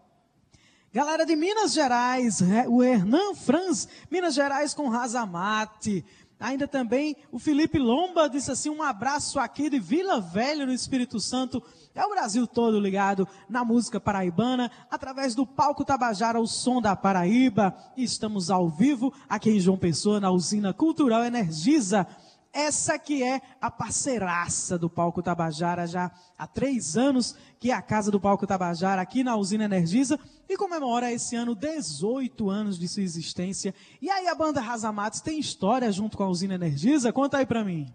Galera 0.93 1.25
de 1.25 1.37
Minas 1.37 1.73
Gerais, 1.73 2.41
o 2.67 2.83
Hernan 2.83 3.33
Franz, 3.37 3.89
Minas 4.11 4.35
Gerais 4.35 4.75
com 4.75 4.89
Razamate. 4.89 6.05
Ainda 6.41 6.67
também 6.67 7.15
o 7.31 7.39
Felipe 7.39 7.79
Lomba 7.79 8.29
disse 8.29 8.51
assim: 8.51 8.69
um 8.69 8.83
abraço 8.83 9.39
aqui 9.39 9.71
de 9.71 9.79
Vila 9.79 10.21
Velha, 10.21 10.67
no 10.67 10.73
Espírito 10.73 11.21
Santo. 11.21 11.63
É 11.95 12.07
o 12.07 12.11
Brasil 12.11 12.47
todo 12.47 12.81
ligado 12.81 13.29
na 13.47 13.63
música 13.63 14.01
paraibana, 14.01 14.71
através 14.91 15.35
do 15.35 15.47
Palco 15.47 15.85
Tabajara, 15.85 16.41
o 16.41 16.47
som 16.47 16.81
da 16.81 16.97
Paraíba. 16.97 17.77
Estamos 17.95 18.51
ao 18.51 18.71
vivo 18.71 19.13
aqui 19.29 19.51
em 19.51 19.61
João 19.61 19.77
Pessoa, 19.77 20.19
na 20.19 20.31
usina 20.31 20.73
Cultural 20.73 21.23
Energisa. 21.23 22.07
Essa 22.51 22.99
que 22.99 23.23
é 23.23 23.43
a 23.61 23.71
parceiraça 23.71 24.79
do 24.79 24.89
Palco 24.89 25.23
Tabajara, 25.23 25.87
já 25.87 26.11
há 26.39 26.47
três 26.47 26.97
anos, 26.97 27.37
que 27.61 27.71
é 27.71 27.75
a 27.75 27.83
casa 27.83 28.11
do 28.11 28.21
Palco 28.21 28.47
Tabajara, 28.47 29.03
aqui 29.03 29.23
na 29.23 29.37
usina 29.37 29.65
Energisa, 29.65 30.19
e 30.49 30.57
comemora 30.57 31.13
esse 31.13 31.37
ano 31.37 31.55
18 31.55 32.49
anos 32.49 32.79
de 32.79 32.89
sua 32.89 33.03
existência. 33.03 33.75
E 34.01 34.11
aí 34.11 34.29
a 34.29 34.35
banda 34.35 34.63
Razamatos 34.63 35.21
tem 35.21 35.39
história 35.39 35.93
junto 35.93 36.17
com 36.17 36.25
a 36.25 36.29
usina 36.29 36.55
Energisa? 36.55 37.13
Conta 37.13 37.37
aí 37.37 37.47
pra 37.47 37.63
mim. 37.63 37.93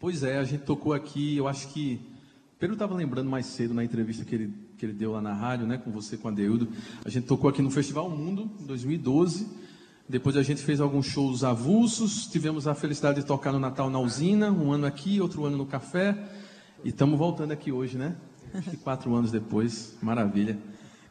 Pois 0.00 0.22
é, 0.22 0.38
a 0.38 0.44
gente 0.44 0.62
tocou 0.62 0.92
aqui, 0.92 1.36
eu 1.36 1.46
acho 1.46 1.68
que. 1.68 2.07
Pedro 2.58 2.74
estava 2.74 2.94
lembrando 2.94 3.30
mais 3.30 3.46
cedo 3.46 3.72
na 3.72 3.84
entrevista 3.84 4.24
que 4.24 4.34
ele, 4.34 4.52
que 4.76 4.84
ele 4.84 4.92
deu 4.92 5.12
lá 5.12 5.22
na 5.22 5.32
rádio, 5.32 5.64
né, 5.64 5.78
com 5.78 5.92
você, 5.92 6.16
com 6.16 6.26
a 6.26 6.30
Deudo. 6.32 6.68
A 7.04 7.08
gente 7.08 7.24
tocou 7.26 7.48
aqui 7.48 7.62
no 7.62 7.70
Festival 7.70 8.10
Mundo, 8.10 8.50
em 8.60 8.66
2012. 8.66 9.46
Depois 10.08 10.36
a 10.36 10.42
gente 10.42 10.60
fez 10.62 10.80
alguns 10.80 11.06
shows 11.06 11.44
avulsos. 11.44 12.26
Tivemos 12.26 12.66
a 12.66 12.74
felicidade 12.74 13.20
de 13.20 13.26
tocar 13.26 13.52
no 13.52 13.60
Natal 13.60 13.88
na 13.88 14.00
usina, 14.00 14.50
um 14.50 14.72
ano 14.72 14.86
aqui, 14.86 15.20
outro 15.20 15.44
ano 15.44 15.56
no 15.56 15.66
café. 15.66 16.18
E 16.82 16.88
estamos 16.88 17.16
voltando 17.16 17.52
aqui 17.52 17.70
hoje, 17.70 17.96
né? 17.96 18.16
Quatro 18.82 19.14
anos 19.14 19.30
depois. 19.30 19.96
Maravilha. 20.02 20.58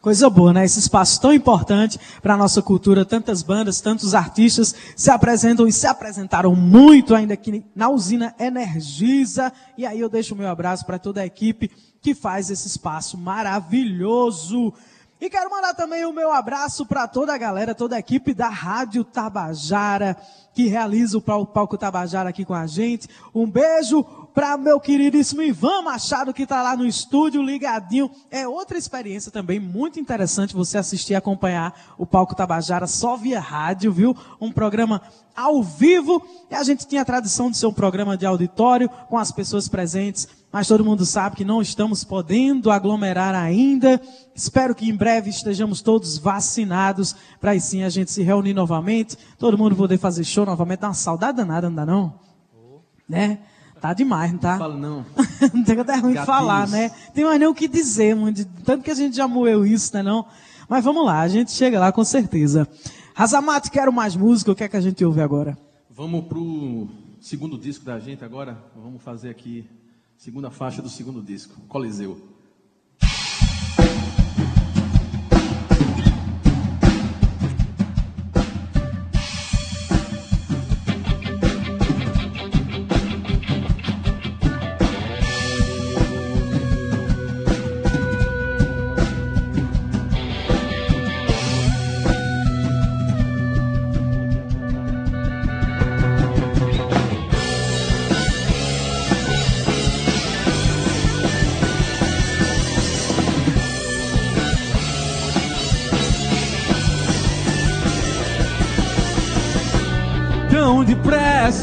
Coisa 0.08 0.30
boa, 0.30 0.54
né? 0.54 0.64
Esse 0.64 0.80
espaço 0.80 1.20
tão 1.20 1.34
importante 1.34 2.00
para 2.22 2.36
a 2.36 2.38
nossa 2.38 2.62
cultura, 2.62 3.04
tantas 3.04 3.44
bandas, 3.44 3.82
tantos 3.82 4.16
artistas 4.16 4.74
se 4.96 5.12
apresentam 5.12 5.68
e 5.68 5.74
se 5.74 5.86
apresentaram 5.86 6.56
muito 6.56 7.14
ainda 7.14 7.34
aqui 7.34 7.66
na 7.76 7.90
usina 7.90 8.34
Energisa. 8.40 9.52
E 9.78 9.86
aí 9.86 10.00
eu 10.00 10.08
deixo 10.08 10.34
o 10.34 10.38
meu 10.38 10.48
abraço 10.48 10.86
para 10.86 10.98
toda 10.98 11.20
a 11.20 11.26
equipe 11.26 11.70
que 12.02 12.16
faz 12.16 12.50
esse 12.50 12.70
espaço 12.70 13.18
maravilhoso. 13.18 14.74
E 15.20 15.30
quero 15.30 15.50
mandar 15.50 15.74
também 15.74 16.06
o 16.06 16.14
meu 16.14 16.32
abraço 16.32 16.86
para 16.86 17.06
toda 17.06 17.34
a 17.34 17.38
galera, 17.38 17.76
toda 17.76 17.98
a 17.98 18.00
equipe 18.00 18.34
da 18.34 18.48
Rádio 18.48 19.04
Tabajara, 19.04 20.16
que 20.54 20.68
realiza 20.68 21.18
o 21.18 21.22
Palco 21.22 21.78
Tabajara 21.78 22.30
aqui 22.30 22.46
com 22.46 22.54
a 22.54 22.66
gente. 22.66 23.10
Um 23.36 23.46
beijo 23.46 24.06
para 24.38 24.56
meu 24.56 24.80
queridíssimo 24.80 25.42
Ivan 25.42 25.82
Machado, 25.82 26.32
que 26.32 26.44
está 26.44 26.62
lá 26.62 26.78
no 26.78 26.86
estúdio 26.86 27.42
ligadinho. 27.42 28.12
É 28.30 28.48
outra 28.48 28.78
experiência 28.78 29.32
também 29.32 29.60
muito 29.60 30.00
interessante 30.00 30.54
você 30.54 30.78
assistir 30.78 31.14
e 31.14 31.16
acompanhar 31.16 31.96
o 31.98 32.06
Palco 32.06 32.36
Tabajara 32.36 32.86
só 32.86 33.18
via 33.18 33.40
rádio, 33.40 33.92
viu? 33.92 34.16
Um 34.40 34.52
programa 34.52 35.02
ao 35.36 35.64
vivo. 35.64 36.24
E 36.52 36.54
a 36.54 36.62
gente 36.62 36.86
tinha 36.86 37.02
a 37.02 37.06
tradição 37.06 37.50
de 37.50 37.58
ser 37.58 37.66
um 37.66 37.74
programa 37.74 38.16
de 38.16 38.28
auditório 38.28 38.88
com 39.10 39.18
as 39.18 39.32
pessoas 39.32 39.68
presentes, 39.68 40.28
mas 40.52 40.68
todo 40.68 40.86
mundo 40.86 41.04
sabe 41.04 41.38
que 41.38 41.44
não 41.44 41.60
estamos 41.60 42.04
podendo 42.04 42.70
aglomerar 42.70 43.34
ainda. 43.34 44.00
Espero 44.36 44.76
que 44.76 44.88
em 44.88 44.96
breve 44.96 45.32
estejamos 45.32 45.82
todos 45.82 46.20
vacinados 46.20 47.16
para 47.42 47.54
aí 47.54 47.60
sim 47.60 47.82
a 47.82 47.90
gente 47.90 48.12
se 48.12 48.22
reunir 48.22 48.54
novamente, 48.54 49.18
todo 49.40 49.58
mundo 49.58 49.76
poder 49.76 49.98
fazer 49.98 50.24
show 50.24 50.46
novamente. 50.46 50.82
Dá 50.82 50.90
uma 50.90 50.94
saudade 50.94 51.38
danada, 51.38 51.72
não 51.72 51.76
dá 51.76 51.86
não? 51.88 52.20
Né? 53.10 53.40
Tá 53.80 53.94
demais, 53.94 54.32
não 54.32 54.40
tá? 54.40 54.58
Fala 54.58 54.76
não. 54.76 55.06
não 55.54 55.64
tem 55.64 55.80
até 55.80 55.94
ruim 55.96 56.14
Gatilhos. 56.14 56.26
falar, 56.26 56.68
né? 56.68 56.90
Tem 57.14 57.24
mais 57.24 57.40
nem 57.40 57.48
o 57.48 57.54
que 57.54 57.68
dizer, 57.68 58.16
muito, 58.16 58.46
tanto 58.64 58.84
que 58.84 58.92
a 58.92 58.96
gente 58.96 59.16
já 59.16 59.28
moeu 59.28 59.66
isso, 59.66 59.94
né 59.94 60.04
não? 60.04 60.26
Mas 60.68 60.84
vamos 60.84 61.06
lá, 61.06 61.22
a 61.22 61.28
gente 61.28 61.52
chega 61.52 61.80
lá 61.80 61.92
com 61.92 62.04
certeza. 62.04 62.68
Razamate, 63.14 63.72
quero 63.72 63.92
mais 63.92 64.16
música, 64.16 64.52
o 64.52 64.56
que 64.56 64.64
é 64.64 64.68
que 64.68 64.78
a 64.78 64.82
gente 64.82 65.04
ouve 65.04 65.22
agora? 65.22 65.58
Vamos 65.90 66.26
pro 66.26 66.88
segundo 67.20 67.58
disco 67.58 67.84
da 67.84 68.00
gente 68.00 68.24
agora. 68.24 68.58
Vamos 68.76 69.02
fazer 69.02 69.30
aqui 69.30 69.68
segunda 70.18 70.52
faixa 70.52 70.82
do 70.82 70.90
segundo 70.90 71.22
disco, 71.22 71.60
Coliseu. 71.68 72.37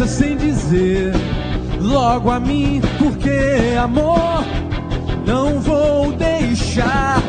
Sem 0.06 0.36
dizer 0.36 1.12
logo 1.80 2.30
a 2.30 2.38
mim, 2.38 2.80
porque 2.98 3.76
amor 3.82 4.44
não 5.26 5.60
vou 5.60 6.12
deixar, 6.12 7.22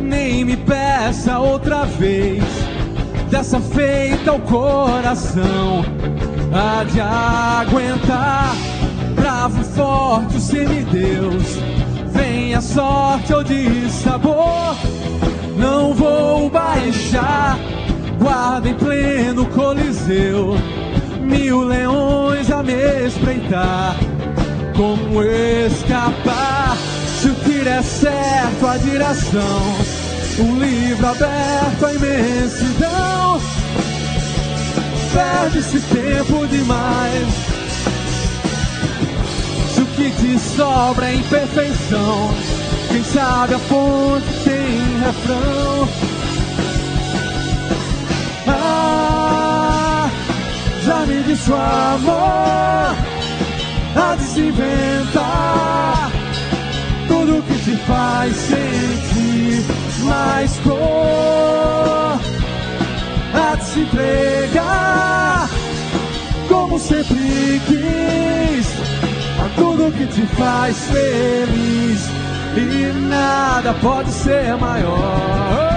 nem 0.00 0.44
me 0.44 0.56
peça 0.56 1.38
outra 1.38 1.84
vez. 1.84 2.44
Dessa 3.30 3.60
feita 3.60 4.32
o 4.32 4.40
coração 4.40 5.84
há 6.52 6.84
de 6.84 7.00
aguentar. 7.00 8.54
Bravo, 9.14 9.64
forte, 9.64 10.36
o 10.36 10.40
semideus. 10.40 11.58
Vem 12.12 12.54
a 12.54 12.60
sorte 12.60 13.34
ou 13.34 13.42
de 13.42 13.90
sabor. 13.90 14.76
Não 15.56 15.92
vou 15.94 16.48
baixar. 16.48 17.58
Guarda 18.18 18.68
em 18.68 18.74
pleno 18.74 19.46
coliseu. 19.46 20.56
Mil 21.24 21.62
leões 21.62 22.50
a 22.50 22.62
me 22.62 23.06
espreitar. 23.06 23.96
Como 24.76 25.22
escapar? 25.22 26.76
Se 27.20 27.28
o 27.28 27.34
tiro 27.34 27.68
é 27.68 27.82
certo, 27.82 28.66
a 28.66 28.76
direção. 28.76 29.74
Um 30.38 30.58
livro 30.58 31.06
aberto, 31.06 31.86
a 31.86 31.94
imensidão. 31.94 33.40
Perde-se 35.12 35.80
tempo 35.80 36.46
demais. 36.46 37.28
Se 39.74 39.80
o 39.80 39.86
que 39.86 40.10
te 40.10 40.38
sobra 40.38 41.10
é 41.10 41.14
imperfeição, 41.14 42.34
quem 42.88 43.02
sabe 43.04 43.54
a 43.54 43.58
fonte 43.58 44.26
tem 44.44 45.00
refrão. 45.00 46.13
Disse 51.26 51.50
o 51.50 51.54
amor, 51.54 52.96
há 53.96 54.16
de 54.16 54.22
se 54.22 54.40
inventar. 54.40 56.10
Tudo 57.08 57.42
que 57.42 57.58
te 57.58 57.76
faz 57.86 58.34
sentir 58.34 59.64
mais 60.04 60.58
cor, 60.60 62.20
há 63.34 63.56
de 63.56 63.64
se 63.64 63.80
entregar. 63.80 65.48
Como 66.48 66.78
sempre 66.78 67.60
quis 67.66 68.66
a 69.40 69.48
tudo 69.56 69.92
que 69.92 70.06
te 70.06 70.26
faz 70.36 70.76
feliz. 70.86 72.08
E 72.56 72.92
nada 73.08 73.74
pode 73.82 74.10
ser 74.12 74.56
maior. 74.56 75.73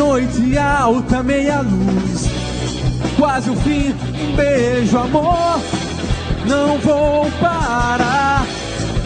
Noite 0.00 0.56
alta, 0.56 1.22
meia 1.22 1.60
luz, 1.60 2.26
quase 3.18 3.50
o 3.50 3.56
fim, 3.56 3.94
um 4.18 4.34
beijo, 4.34 4.96
amor. 4.96 5.60
Não 6.46 6.78
vou 6.78 7.30
parar, 7.32 8.46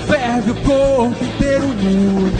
ferve 0.07 0.53
o 0.53 0.55
corpo 0.55 1.25
inteiro 1.25 1.67
nu. 1.67 2.33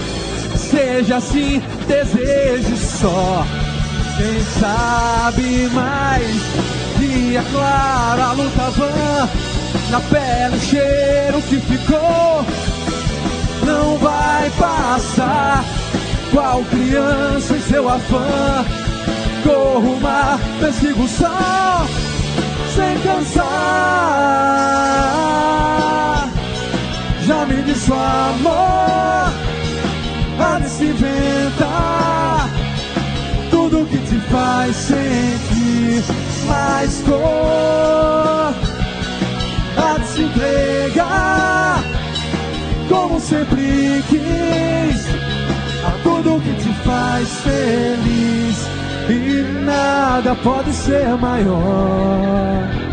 Seja 0.57 1.17
assim, 1.17 1.61
desejo 1.89 2.77
só. 2.77 3.45
Quem 4.17 4.41
sabe 4.61 5.69
mais? 5.73 6.41
Dia 7.01 7.43
claro, 7.51 8.23
a 8.23 8.33
luta 8.35 8.71
vã. 8.71 9.29
Na 9.91 10.01
pele 10.01 10.57
o 10.57 10.61
cheiro 10.61 11.43
que 11.49 11.59
ficou 11.59 12.47
não 13.67 13.99
vai 13.99 14.49
passar. 14.51 15.74
Qual 16.35 16.65
criança 16.65 17.55
em 17.55 17.61
seu 17.61 17.89
afã? 17.89 18.65
Corro 19.45 19.95
o 19.95 20.01
mar, 20.01 20.41
persigo 20.59 21.05
o 21.05 21.09
sol 21.09 21.87
sem 22.75 22.99
cansar. 23.03 23.45
Já 27.25 27.47
me 27.47 27.63
disse 27.63 27.89
o 27.89 27.95
amor, 27.95 29.33
há 30.41 30.59
de 30.61 30.69
se 30.69 30.87
inventar 30.87 32.51
tudo 33.53 33.87
que 33.87 33.99
te 33.99 34.19
faz 34.29 34.75
sentir 34.75 36.03
mais 36.49 37.01
cor. 37.03 38.53
Há 39.77 39.99
de 39.99 40.07
se 40.09 40.23
entregar 40.23 41.85
como 42.89 43.21
sempre 43.21 44.03
quis 44.09 44.84
tudo 46.25 46.41
que 46.41 46.55
te 46.55 46.73
faz 46.83 47.29
feliz 47.43 48.67
e 49.11 49.63
nada 49.63 50.35
pode 50.37 50.73
ser 50.73 51.17
maior. 51.19 52.84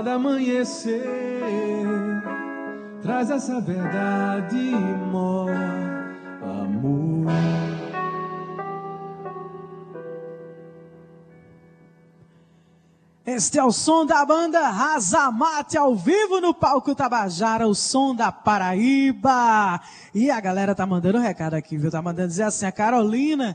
Cada 0.00 0.14
amanhecer 0.14 1.04
traz 3.02 3.30
essa 3.30 3.60
verdade 3.60 4.72
mó 5.12 5.46
amor. 6.42 7.30
Este 13.26 13.58
é 13.58 13.64
o 13.64 13.70
som 13.70 14.06
da 14.06 14.24
banda 14.24 14.70
Razamate 14.70 15.76
ao 15.76 15.94
vivo 15.94 16.40
no 16.40 16.54
palco 16.54 16.94
Tabajara, 16.94 17.68
o 17.68 17.74
som 17.74 18.14
da 18.14 18.32
Paraíba. 18.32 19.82
E 20.14 20.30
a 20.30 20.40
galera 20.40 20.74
tá 20.74 20.86
mandando 20.86 21.18
um 21.18 21.22
recado 21.22 21.54
aqui, 21.54 21.76
viu? 21.76 21.90
Tá 21.90 22.00
mandando 22.00 22.28
dizer 22.28 22.44
assim, 22.44 22.64
a 22.64 22.72
Carolina, 22.72 23.54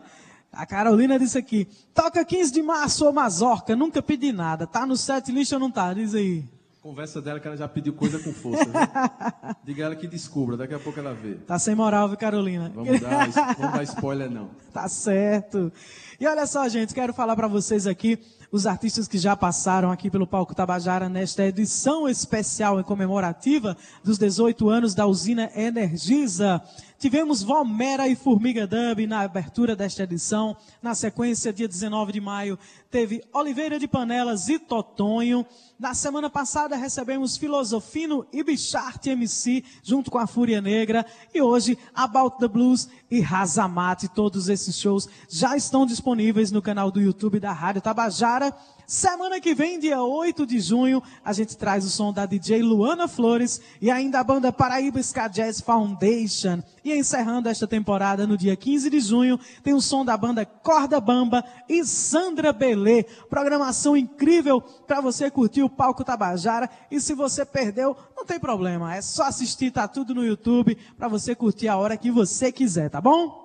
a 0.56 0.66
Carolina 0.66 1.20
disse 1.20 1.38
aqui, 1.38 1.68
toca 1.94 2.24
15 2.24 2.52
de 2.52 2.62
março, 2.62 3.08
ô 3.08 3.12
Mazorca, 3.12 3.76
nunca 3.76 4.02
pedi 4.02 4.32
nada, 4.32 4.66
tá 4.66 4.86
no 4.86 4.96
set 4.96 5.32
list 5.32 5.52
ou 5.52 5.60
não 5.60 5.70
tá? 5.70 5.94
Diz 5.94 6.16
aí. 6.16 6.44
Conversa 6.82 7.20
dela 7.20 7.40
que 7.40 7.48
ela 7.48 7.58
já 7.58 7.68
pediu 7.68 7.94
coisa 7.94 8.20
com 8.20 8.32
força. 8.32 8.64
Viu? 8.64 8.74
Diga 9.66 9.86
ela 9.86 9.96
que 9.96 10.08
descubra, 10.08 10.56
daqui 10.56 10.76
a 10.76 10.80
pouco 10.80 11.00
ela 11.00 11.16
vê. 11.16 11.34
Tá 11.34 11.58
sem 11.58 11.74
moral, 11.74 12.08
viu, 12.08 12.16
Carolina? 12.16 12.72
Vamos 12.76 13.02
dar, 13.02 13.28
vamos 13.58 13.74
dar 13.74 13.84
spoiler 13.84 14.30
não. 14.30 14.50
Tá 14.72 14.88
certo. 14.88 15.72
E 16.20 16.28
olha 16.28 16.46
só, 16.46 16.68
gente, 16.68 16.94
quero 16.94 17.14
falar 17.14 17.36
para 17.36 17.48
vocês 17.48 17.88
aqui 17.88 18.20
os 18.52 18.68
artistas 18.68 19.08
que 19.08 19.18
já 19.18 19.36
passaram 19.36 19.92
aqui 19.92 20.10
pelo 20.10 20.28
palco 20.28 20.54
Tabajara 20.54 21.10
nesta 21.10 21.46
edição 21.46 22.08
especial 22.08 22.80
e 22.80 22.84
comemorativa 22.84 23.76
dos 24.04 24.18
18 24.18 24.70
anos 24.70 24.94
da 24.94 25.08
usina 25.08 25.50
Energisa. 25.56 26.62
Tivemos 27.06 27.44
Valmera 27.44 28.08
e 28.08 28.16
Formiga 28.16 28.66
Dub 28.66 29.06
na 29.06 29.20
abertura 29.20 29.76
desta 29.76 30.02
edição. 30.02 30.58
Na 30.82 30.96
sequência, 30.96 31.54
dia 31.54 31.68
19 31.68 32.12
de 32.12 32.20
maio, 32.20 32.58
teve 32.90 33.24
Oliveira 33.32 33.78
de 33.78 33.88
Panelas 33.88 34.50
e 34.50 34.58
Totonho. 34.58 35.46
Na 35.78 35.94
semana 35.94 36.32
passada 36.32 36.76
recebemos 36.76 37.38
Filosofino 37.38 38.26
e 38.34 38.44
Bichart 38.44 39.06
MC 39.06 39.64
junto 39.84 40.10
com 40.10 40.18
a 40.18 40.26
Fúria 40.26 40.60
Negra. 40.60 41.06
E 41.32 41.40
hoje, 41.44 41.78
About 41.94 42.40
the 42.40 42.48
Blues 42.48 42.90
e 43.12 43.22
Razamate. 43.22 44.08
Todos 44.08 44.50
esses 44.50 44.76
shows 44.76 45.08
já 45.30 45.56
estão 45.56 45.86
disponíveis 45.86 46.52
no 46.52 46.60
canal 46.60 46.90
do 46.90 47.00
YouTube 47.00 47.40
da 47.40 47.54
Rádio 47.54 47.84
Tabajara. 47.84 48.52
Semana 48.88 49.42
que 49.42 49.56
vem, 49.56 49.80
dia 49.80 50.02
8 50.02 50.46
de 50.46 50.60
junho, 50.60 51.02
a 51.24 51.34
gente 51.34 51.58
traz 51.58 51.84
o 51.86 51.90
som 51.90 52.14
da 52.14 52.26
DJ 52.28 52.62
Luana 52.62 53.08
Flores 53.08 53.60
e 53.82 53.90
ainda 53.90 54.20
a 54.20 54.24
banda 54.24 54.54
Paraíba 54.54 55.00
Ska 55.00 55.28
Jazz 55.28 55.60
Foundation. 55.60 56.62
E 56.84 56.94
encerrando 56.96 57.50
esta 57.50 57.66
temporada, 57.66 58.28
no 58.28 58.38
dia 58.38 58.56
15 58.56 58.92
de 58.92 59.00
junho, 59.00 59.40
tem 59.64 59.74
o 59.74 59.82
som 59.82 60.06
da 60.06 60.16
banda 60.16 60.46
Corda 60.46 61.00
Bamba 61.00 61.44
e 61.68 61.84
Sandra 61.84 62.54
Belê. 62.54 63.04
Programação 63.28 63.98
incrível 63.98 64.62
para 64.62 65.02
você 65.02 65.32
curtir 65.32 65.64
o 65.64 65.70
palco 65.70 66.04
Tabajara. 66.04 66.70
E 66.92 67.02
se 67.02 67.16
você 67.16 67.44
perdeu, 67.44 67.98
não 68.16 68.24
tem 68.24 68.40
problema. 68.40 68.96
É 68.96 69.02
só 69.02 69.24
assistir, 69.24 69.72
tá 69.72 69.88
tudo 69.88 70.14
no 70.14 70.24
YouTube 70.24 70.78
para 70.96 71.08
você 71.08 71.34
curtir 71.34 71.68
a 71.68 71.78
hora 71.78 71.98
que 71.98 72.12
você 72.12 72.52
quiser, 72.52 72.92
tá 72.92 73.02
bom? 73.02 73.45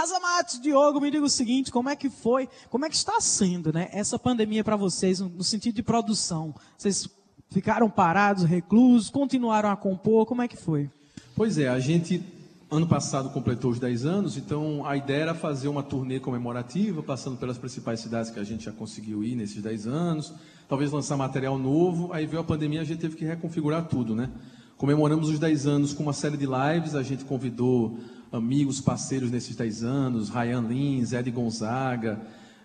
Razamates, 0.00 0.58
Diogo, 0.58 0.98
me 0.98 1.10
diga 1.10 1.26
o 1.26 1.28
seguinte, 1.28 1.70
como 1.70 1.90
é 1.90 1.94
que 1.94 2.08
foi, 2.08 2.48
como 2.70 2.86
é 2.86 2.88
que 2.88 2.96
está 2.96 3.20
sendo, 3.20 3.70
né, 3.70 3.90
essa 3.92 4.18
pandemia 4.18 4.64
para 4.64 4.74
vocês, 4.74 5.20
no 5.20 5.44
sentido 5.44 5.74
de 5.74 5.82
produção? 5.82 6.54
Vocês 6.78 7.06
ficaram 7.50 7.90
parados, 7.90 8.44
reclusos, 8.44 9.10
continuaram 9.10 9.68
a 9.68 9.76
compor, 9.76 10.24
como 10.24 10.40
é 10.40 10.48
que 10.48 10.56
foi? 10.56 10.88
Pois 11.36 11.58
é, 11.58 11.68
a 11.68 11.78
gente, 11.78 12.24
ano 12.70 12.86
passado, 12.86 13.28
completou 13.28 13.72
os 13.72 13.78
10 13.78 14.06
anos, 14.06 14.38
então 14.38 14.86
a 14.86 14.96
ideia 14.96 15.20
era 15.20 15.34
fazer 15.34 15.68
uma 15.68 15.82
turnê 15.82 16.18
comemorativa, 16.18 17.02
passando 17.02 17.36
pelas 17.36 17.58
principais 17.58 18.00
cidades 18.00 18.30
que 18.30 18.40
a 18.40 18.44
gente 18.44 18.64
já 18.64 18.72
conseguiu 18.72 19.22
ir 19.22 19.34
nesses 19.34 19.62
10 19.62 19.86
anos, 19.86 20.32
talvez 20.66 20.90
lançar 20.90 21.18
material 21.18 21.58
novo, 21.58 22.10
aí 22.10 22.24
veio 22.24 22.40
a 22.40 22.44
pandemia, 22.44 22.80
a 22.80 22.84
gente 22.84 23.00
teve 23.00 23.16
que 23.16 23.24
reconfigurar 23.26 23.86
tudo, 23.86 24.14
né? 24.14 24.30
Comemoramos 24.78 25.28
os 25.28 25.38
10 25.38 25.66
anos 25.66 25.92
com 25.92 26.02
uma 26.02 26.14
série 26.14 26.38
de 26.38 26.46
lives, 26.46 26.94
a 26.94 27.02
gente 27.02 27.22
convidou 27.26 27.98
amigos, 28.32 28.80
parceiros 28.80 29.30
nesses 29.30 29.56
10 29.56 29.82
anos, 29.82 30.28
Ryan 30.28 30.60
Lins, 30.62 31.12
Ed 31.12 31.30
Gonzaga, 31.30 32.20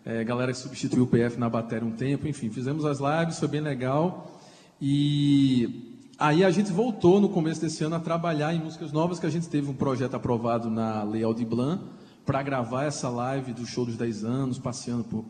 é, 0.06 0.23
galera 0.23 0.51
que 0.51 0.58
substituiu 0.60 1.04
o 1.04 1.08
PF 1.08 1.39
na 1.39 1.49
bateria 1.49 1.88
um 1.88 1.91
tempo, 1.91 2.28
enfim, 2.28 2.49
fizemos 2.49 2.86
as 2.86 2.99
lives, 2.99 3.39
foi 3.39 3.47
bem 3.47 3.62
legal. 3.62 4.39
E 4.80 6.04
aí 6.19 6.43
a 6.43 6.51
gente 6.51 6.71
voltou 6.71 7.19
no 7.19 7.30
começo 7.30 7.62
desse 7.62 7.84
ano 7.84 7.95
a 7.95 7.99
trabalhar 7.99 8.54
em 8.54 8.60
músicas 8.60 8.91
novas, 8.91 9.19
que 9.19 9.25
a 9.25 9.30
gente 9.30 9.49
teve 9.49 9.69
um 9.69 9.73
projeto 9.73 10.13
aprovado 10.13 10.69
na 10.69 11.01
Lei 11.04 11.23
Aldir 11.23 11.47
Blanc 11.47 11.84
para 12.23 12.43
gravar 12.43 12.86
essa 12.86 13.10
live 13.10 13.54
do 13.54 13.65
show 13.65 13.86
dos 13.86 13.97
10 13.97 14.23
anos, 14.23 14.60
passeando 14.60 15.04
por, 15.04 15.25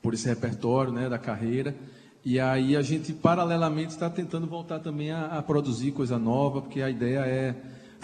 por 0.00 0.14
esse 0.14 0.26
repertório 0.26 0.92
né, 0.92 1.08
da 1.08 1.18
carreira. 1.18 1.76
E 2.24 2.40
aí 2.40 2.74
a 2.74 2.82
gente, 2.82 3.12
paralelamente, 3.12 3.92
está 3.92 4.08
tentando 4.08 4.46
voltar 4.46 4.80
também 4.80 5.10
a, 5.10 5.26
a 5.26 5.42
produzir 5.42 5.92
coisa 5.92 6.18
nova, 6.18 6.62
porque 6.62 6.80
a 6.80 6.88
ideia 6.88 7.20
é 7.20 7.54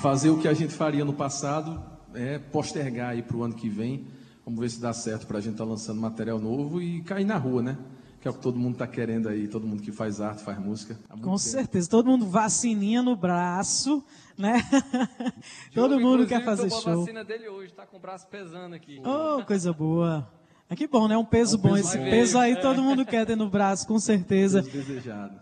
fazer 0.03 0.31
o 0.31 0.39
que 0.39 0.49
a 0.49 0.53
gente 0.53 0.75
faria 0.75 1.05
no 1.05 1.13
passado, 1.13 1.81
é 2.13 2.37
postergar 2.37 3.11
aí 3.11 3.23
para 3.23 3.37
o 3.37 3.45
ano 3.45 3.55
que 3.55 3.69
vem. 3.69 4.09
Vamos 4.45 4.59
ver 4.59 4.69
se 4.69 4.81
dá 4.81 4.93
certo 4.93 5.29
para 5.29 5.39
a 5.39 5.41
gente 5.41 5.53
estar 5.53 5.65
tá 5.65 5.71
lançando 5.71 6.01
material 6.01 6.41
novo 6.41 6.83
e 6.83 7.03
cair 7.03 7.25
na 7.25 7.39
rua, 7.39 7.63
né? 7.63 7.79
Que 8.21 8.27
é 8.27 8.31
o 8.33 8.35
que 8.35 8.41
todo 8.41 8.59
mundo 8.59 8.73
está 8.73 8.87
querendo 8.87 9.29
aí, 9.29 9.47
todo 9.47 9.65
mundo 9.65 9.81
que 9.81 9.93
faz 9.93 10.21
arte, 10.21 10.43
faz 10.43 10.59
música. 10.59 10.99
Com 11.09 11.17
tempo. 11.19 11.39
certeza, 11.39 11.89
todo 11.89 12.07
mundo 12.07 12.27
vacininha 12.27 13.01
no 13.01 13.15
braço, 13.15 14.05
né? 14.37 14.61
todo 15.73 16.01
mundo 16.01 16.27
quer 16.27 16.45
fazer 16.45 16.69
show. 16.69 16.95
a 16.95 16.97
vacina 16.97 17.23
dele 17.23 17.49
hoje, 17.49 17.71
está 17.71 17.87
com 17.87 17.97
o 17.97 18.01
braço 18.01 18.27
pesando 18.27 18.75
aqui. 18.75 19.01
Oh, 19.05 19.45
coisa 19.45 19.73
boa. 19.73 20.29
É 20.73 20.75
que 20.75 20.87
bom, 20.87 21.07
né? 21.07 21.19
Um 21.19 21.25
peso 21.25 21.57
é 21.57 21.59
um 21.59 21.63
bom. 21.63 21.75
Peso 21.75 21.89
Esse 21.89 21.99
peso 21.99 22.39
aí 22.39 22.57
todo 22.57 22.83
mundo 22.83 23.05
quer 23.05 23.27
ter 23.27 23.37
no 23.37 23.47
braço, 23.47 23.87
com 23.87 23.99
certeza. 23.99 24.65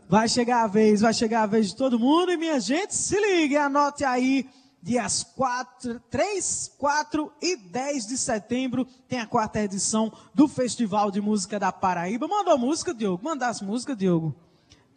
Vai 0.09 0.29
chegar 0.29 0.65
a 0.65 0.67
vez, 0.67 1.03
vai 1.03 1.15
chegar 1.15 1.45
a 1.45 1.47
vez 1.47 1.69
de 1.69 1.77
todo 1.77 2.01
mundo. 2.01 2.33
E 2.33 2.37
minha 2.37 2.59
gente, 2.59 2.97
se 2.97 3.15
ligue, 3.15 3.57
anote 3.57 4.05
aí. 4.05 4.49
Dias 4.83 5.23
4, 5.23 6.01
3, 6.11 6.73
4 6.77 7.33
e 7.41 7.55
10 7.55 8.09
de 8.09 8.19
setembro 8.19 8.85
tem 9.09 9.21
a 9.21 9.27
quarta 9.27 9.61
edição 9.61 10.11
do 10.35 10.49
Festival 10.49 11.13
de 11.13 11.21
Música 11.21 11.61
da 11.61 11.71
Paraíba. 11.71 12.27
Mandou 12.27 12.59
música, 12.59 12.93
Diogo? 12.93 13.23
Mandasse 13.23 13.63
música, 13.63 13.95
Diogo? 13.95 14.35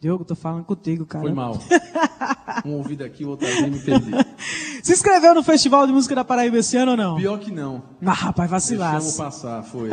Diogo, 0.00 0.24
tô 0.24 0.34
falando 0.34 0.64
contigo, 0.64 1.06
cara. 1.06 1.24
Foi 1.24 1.32
mal. 1.32 1.58
um 2.64 2.72
ouvido 2.72 3.04
aqui, 3.04 3.24
o 3.24 3.30
outro 3.30 3.46
ali, 3.46 3.70
me 3.70 3.78
perdi. 3.78 4.12
Se 4.82 4.92
inscreveu 4.92 5.34
no 5.34 5.42
Festival 5.42 5.86
de 5.86 5.94
Música 5.94 6.14
da 6.14 6.24
Paraíba 6.24 6.58
esse 6.58 6.76
ano 6.76 6.90
ou 6.90 6.96
não? 6.96 7.16
Pior 7.16 7.38
que 7.38 7.50
não. 7.50 7.82
Ah, 8.04 8.12
rapaz, 8.12 8.50
vacilar. 8.50 8.92
Deixamos 8.92 9.16
passar, 9.16 9.62
foi. 9.62 9.88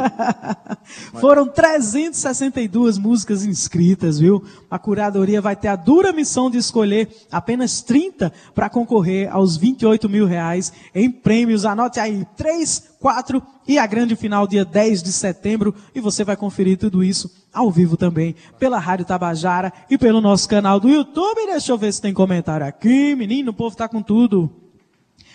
Foram 1.22 1.48
362 1.48 2.98
músicas 2.98 3.46
inscritas, 3.46 4.20
viu? 4.20 4.44
A 4.72 4.80
curadoria 4.80 5.42
vai 5.42 5.54
ter 5.54 5.68
a 5.68 5.76
dura 5.76 6.14
missão 6.14 6.50
de 6.50 6.58
escolher 6.58 7.10
apenas 7.30 7.82
30 7.82 8.32
para 8.56 8.70
concorrer 8.70 9.30
aos 9.30 9.58
28 9.58 10.08
mil 10.08 10.26
reais 10.26 10.72
em 10.96 11.12
prêmios. 11.12 11.66
Anote 11.66 12.00
aí, 12.00 12.26
3, 12.38 12.92
4 12.98 13.44
e 13.68 13.78
a 13.78 13.86
grande 13.86 14.16
final 14.16 14.48
dia 14.48 14.64
10 14.64 15.04
de 15.04 15.12
setembro. 15.12 15.76
E 15.94 16.00
você 16.00 16.24
vai 16.24 16.38
conferir 16.38 16.78
tudo 16.78 17.04
isso 17.04 17.30
ao 17.54 17.70
vivo 17.70 17.98
também 17.98 18.34
pela 18.58 18.80
Rádio 18.80 19.06
Tabajara 19.06 19.74
e 19.90 19.98
pelo 19.98 20.22
nosso 20.22 20.48
canal 20.48 20.80
do 20.80 20.88
YouTube. 20.88 21.48
Deixa 21.48 21.74
eu 21.74 21.78
ver 21.78 21.92
se 21.92 22.02
tem 22.02 22.14
comentário 22.14 22.66
aqui. 22.66 23.14
Menino, 23.14 23.52
o 23.52 23.54
povo 23.54 23.76
tá 23.76 23.90
com 23.90 24.02
tudo. 24.02 24.50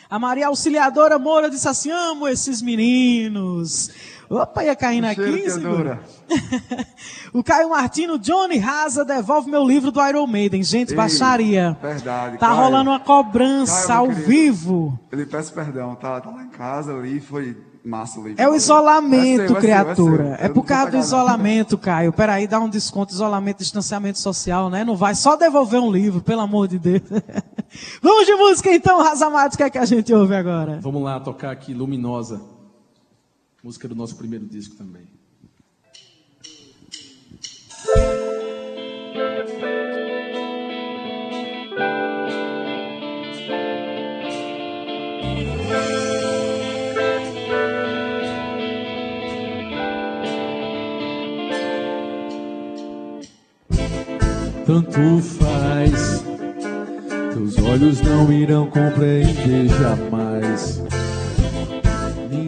A 0.09 0.18
Maria 0.18 0.46
Auxiliadora 0.46 1.18
Moura 1.18 1.51
disse 1.51 1.68
assim: 1.68 1.90
amo 1.90 2.29
esses 2.29 2.62
meninos. 2.62 3.90
Opa, 4.29 4.65
ia 4.65 4.75
cair 4.75 5.01
na 5.01 5.15
15. 5.15 5.61
o 7.33 7.43
Caio 7.45 7.71
Martino, 7.71 8.19
Johnny 8.19 8.59
Raza, 8.59 9.05
devolve 9.05 9.51
meu 9.51 9.65
livro 9.65 9.93
do 9.93 10.05
Iron 10.07 10.27
Maiden. 10.27 10.62
Gente, 10.62 10.91
Ei, 10.91 10.97
baixaria. 10.97 11.77
Verdade. 11.81 12.39
Tá 12.39 12.49
Caio, 12.49 12.61
rolando 12.61 12.91
uma 12.91 13.01
cobrança 13.01 13.89
Caio, 13.89 14.01
ao 14.01 14.07
querido, 14.09 14.27
vivo. 14.27 15.01
Ele 15.12 15.27
peço 15.27 15.53
perdão, 15.53 15.95
tá, 15.95 16.21
tá 16.21 16.31
lá 16.31 16.43
em 16.43 16.49
casa 16.49 16.93
ali, 16.93 17.21
foi 17.21 17.57
massa 17.85 18.19
o 18.19 18.25
livro. 18.27 18.43
É 18.43 18.49
o 18.49 18.55
isolamento, 18.55 19.37
vai 19.37 19.47
ser, 19.47 19.53
vai 19.53 19.62
criatura. 19.62 20.25
Ser, 20.25 20.37
ser. 20.39 20.45
É 20.45 20.49
por 20.49 20.65
causa 20.65 20.91
do 20.91 20.99
isolamento, 20.99 21.79
Caio. 21.79 22.12
Peraí, 22.12 22.49
dá 22.49 22.59
um 22.59 22.69
desconto, 22.69 23.12
isolamento, 23.12 23.59
distanciamento 23.59 24.19
social, 24.19 24.69
né? 24.69 24.85
Não 24.85 24.97
vai 24.97 25.15
só 25.15 25.37
devolver 25.37 25.81
um 25.81 25.91
livro, 25.91 26.21
pelo 26.21 26.41
amor 26.41 26.67
de 26.67 26.79
Deus. 26.79 27.03
Vamos 28.03 28.27
de 28.27 28.35
música 28.35 28.75
então, 28.75 29.03
Razamatos, 29.03 29.55
o 29.55 29.59
que 29.59 29.62
é 29.62 29.71
que 29.71 29.79
a 29.79 29.85
gente 29.85 30.12
ouve 30.12 30.35
agora? 30.35 30.81
Vamos 30.83 31.03
lá 31.03 31.21
tocar 31.21 31.53
aqui 31.53 31.73
Luminosa. 31.73 32.56
Música 33.67 33.89
do 33.89 33.97
nosso 33.97 34.15
primeiro 34.15 34.47
disco 34.47 34.77
também. 34.77 35.03
Tanto 54.65 55.21
faz 55.21 56.23
Teus 57.35 57.59
olhos 57.59 58.01
não 58.01 58.33
irão 58.33 58.71
compreender 58.71 59.67
jamais 59.71 60.81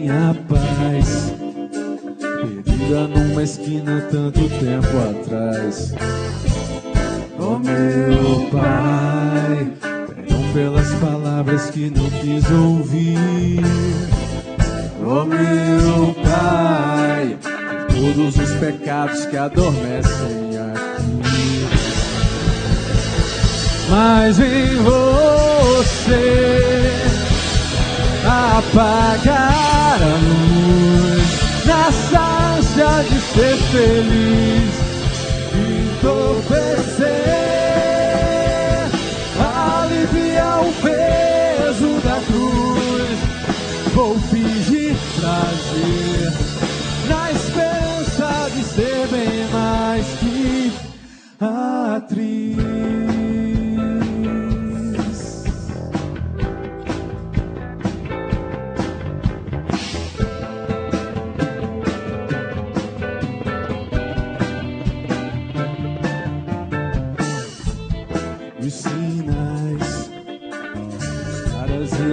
minha 0.09 0.35
paz. 0.49 1.33
Perdida 2.19 3.07
numa 3.07 3.43
esquina 3.43 4.01
tanto 4.11 4.49
tempo 4.49 4.97
atrás. 5.09 5.93
Oh 7.37 7.59
meu 7.59 8.49
pai, 8.51 9.71
perdão 9.81 10.53
pelas 10.53 10.91
palavras 10.95 11.69
que 11.69 11.91
não 11.91 12.09
quis 12.09 12.49
ouvir. 12.51 13.61
Oh 15.05 15.25
meu 15.25 16.15
pai, 16.23 17.37
todos 17.87 18.37
os 18.37 18.55
pecados 18.55 19.25
que 19.25 19.37
adormecem 19.37 20.57
aqui. 20.57 21.67
Mas 23.89 24.39
em 24.39 24.75
você 24.83 26.58
apagar 28.59 30.01
a 30.01 30.17
luz 30.17 31.29
nessa 31.65 32.19
ânsia 32.57 33.03
de 33.09 33.19
ser 33.21 33.57
feliz, 33.71 34.73
entorpecer, 36.03 37.07
aliviar 39.39 40.59
o 40.61 40.73
peso 40.81 41.89
da 42.03 42.17
cruz. 42.27 43.19
Vou 43.93 44.19
fingir 44.29 44.95
prazer 45.19 46.33
na 47.07 47.31
esperança 47.31 48.49
de 48.55 48.63
ser 48.63 49.07
bem 49.07 49.47
mais 49.53 50.05
que 50.19 50.73
atriz. 51.39 52.78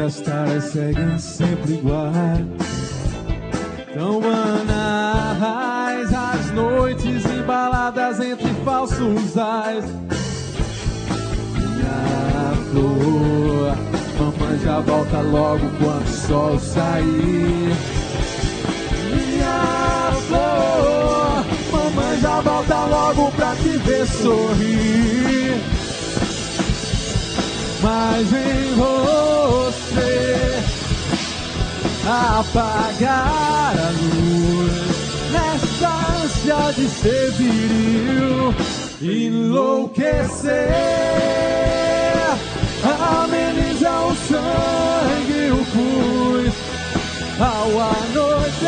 As 0.06 0.20
taras 0.20 0.64
seguem 0.66 1.18
sempre 1.18 1.74
iguais. 1.74 2.46
Tão 3.92 4.20
banais 4.20 6.12
as 6.14 6.52
noites 6.52 7.24
embaladas 7.26 8.20
entre 8.20 8.48
falsos 8.64 9.36
ais. 9.36 9.84
Minha 11.56 12.54
flor, 12.70 13.76
mamãe 14.20 14.58
já 14.60 14.78
volta 14.80 15.20
logo 15.22 15.68
quando 15.80 16.04
o 16.04 16.08
sol 16.08 16.60
sair. 16.60 17.74
Minha 19.12 20.12
flor, 20.28 21.44
mamãe 21.72 22.20
já 22.20 22.40
volta 22.42 22.84
logo 22.84 23.32
pra 23.32 23.56
te 23.56 23.76
ver 23.78 24.06
sorrir. 24.06 25.60
Mas 27.82 28.32
em 28.32 28.76
apagar 32.06 33.74
a 33.76 33.90
luz 33.90 34.96
nessa 35.32 35.88
ânsia 36.22 36.72
de 36.74 36.88
ser 36.88 37.32
viril, 37.32 38.54
enlouquecer, 39.02 40.52
amenizar 43.24 44.06
o 44.06 44.14
sangue 44.14 45.50
o 45.50 45.64
pus 45.72 46.54
ao 47.40 47.70
anoitecer, 47.80 48.65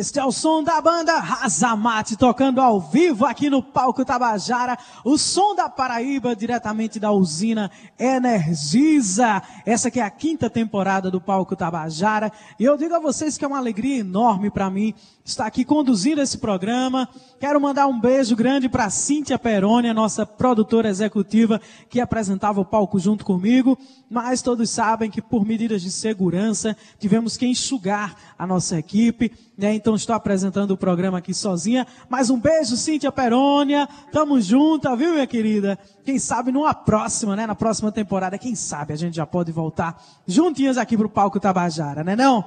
Este 0.00 0.18
é 0.18 0.24
o 0.24 0.32
som 0.32 0.64
da 0.64 0.80
banda 0.80 1.18
Razamate, 1.18 2.16
tocando 2.16 2.58
ao 2.58 2.80
vivo 2.80 3.26
aqui 3.26 3.50
no 3.50 3.62
palco 3.62 4.02
Tabajara. 4.02 4.78
O 5.04 5.18
som 5.18 5.54
da 5.54 5.68
Paraíba, 5.68 6.34
diretamente 6.34 6.98
da 6.98 7.12
usina 7.12 7.70
Energisa. 7.98 9.42
Essa 9.66 9.90
que 9.90 10.00
é 10.00 10.02
a 10.02 10.08
quinta 10.08 10.48
temporada 10.48 11.10
do 11.10 11.20
palco 11.20 11.54
Tabajara. 11.54 12.32
E 12.58 12.64
eu 12.64 12.78
digo 12.78 12.94
a 12.94 12.98
vocês 12.98 13.36
que 13.36 13.44
é 13.44 13.48
uma 13.48 13.58
alegria 13.58 13.98
enorme 13.98 14.50
para 14.50 14.70
mim 14.70 14.94
estar 15.22 15.44
aqui 15.44 15.66
conduzindo 15.66 16.22
esse 16.22 16.38
programa. 16.38 17.06
Quero 17.38 17.60
mandar 17.60 17.86
um 17.86 18.00
beijo 18.00 18.34
grande 18.34 18.70
para 18.70 18.88
Cíntia 18.88 19.38
Peroni, 19.38 19.92
nossa 19.92 20.24
produtora 20.24 20.88
executiva, 20.88 21.60
que 21.90 22.00
apresentava 22.00 22.58
o 22.58 22.64
palco 22.64 22.98
junto 22.98 23.22
comigo. 23.22 23.78
Mas 24.08 24.40
todos 24.40 24.70
sabem 24.70 25.10
que 25.10 25.20
por 25.20 25.44
medidas 25.44 25.82
de 25.82 25.90
segurança 25.90 26.74
tivemos 26.98 27.36
que 27.36 27.46
enxugar 27.46 28.16
a 28.38 28.46
nossa 28.46 28.78
equipe. 28.78 29.30
Né? 29.60 29.74
Então 29.74 29.94
estou 29.94 30.16
apresentando 30.16 30.70
o 30.70 30.76
programa 30.76 31.18
aqui 31.18 31.34
sozinha. 31.34 31.86
Mas 32.08 32.30
um 32.30 32.40
beijo, 32.40 32.78
Cíntia 32.78 33.12
Perônia. 33.12 33.86
Tamo 34.10 34.40
junto, 34.40 34.96
viu, 34.96 35.12
minha 35.12 35.26
querida? 35.26 35.78
Quem 36.02 36.18
sabe 36.18 36.50
numa 36.50 36.72
próxima, 36.72 37.36
né? 37.36 37.46
Na 37.46 37.54
próxima 37.54 37.92
temporada, 37.92 38.38
quem 38.38 38.54
sabe 38.54 38.94
a 38.94 38.96
gente 38.96 39.16
já 39.16 39.26
pode 39.26 39.52
voltar 39.52 40.02
juntinhas 40.26 40.78
aqui 40.78 40.96
pro 40.96 41.10
palco 41.10 41.38
Tabajara, 41.38 42.02
né 42.02 42.16
não? 42.16 42.42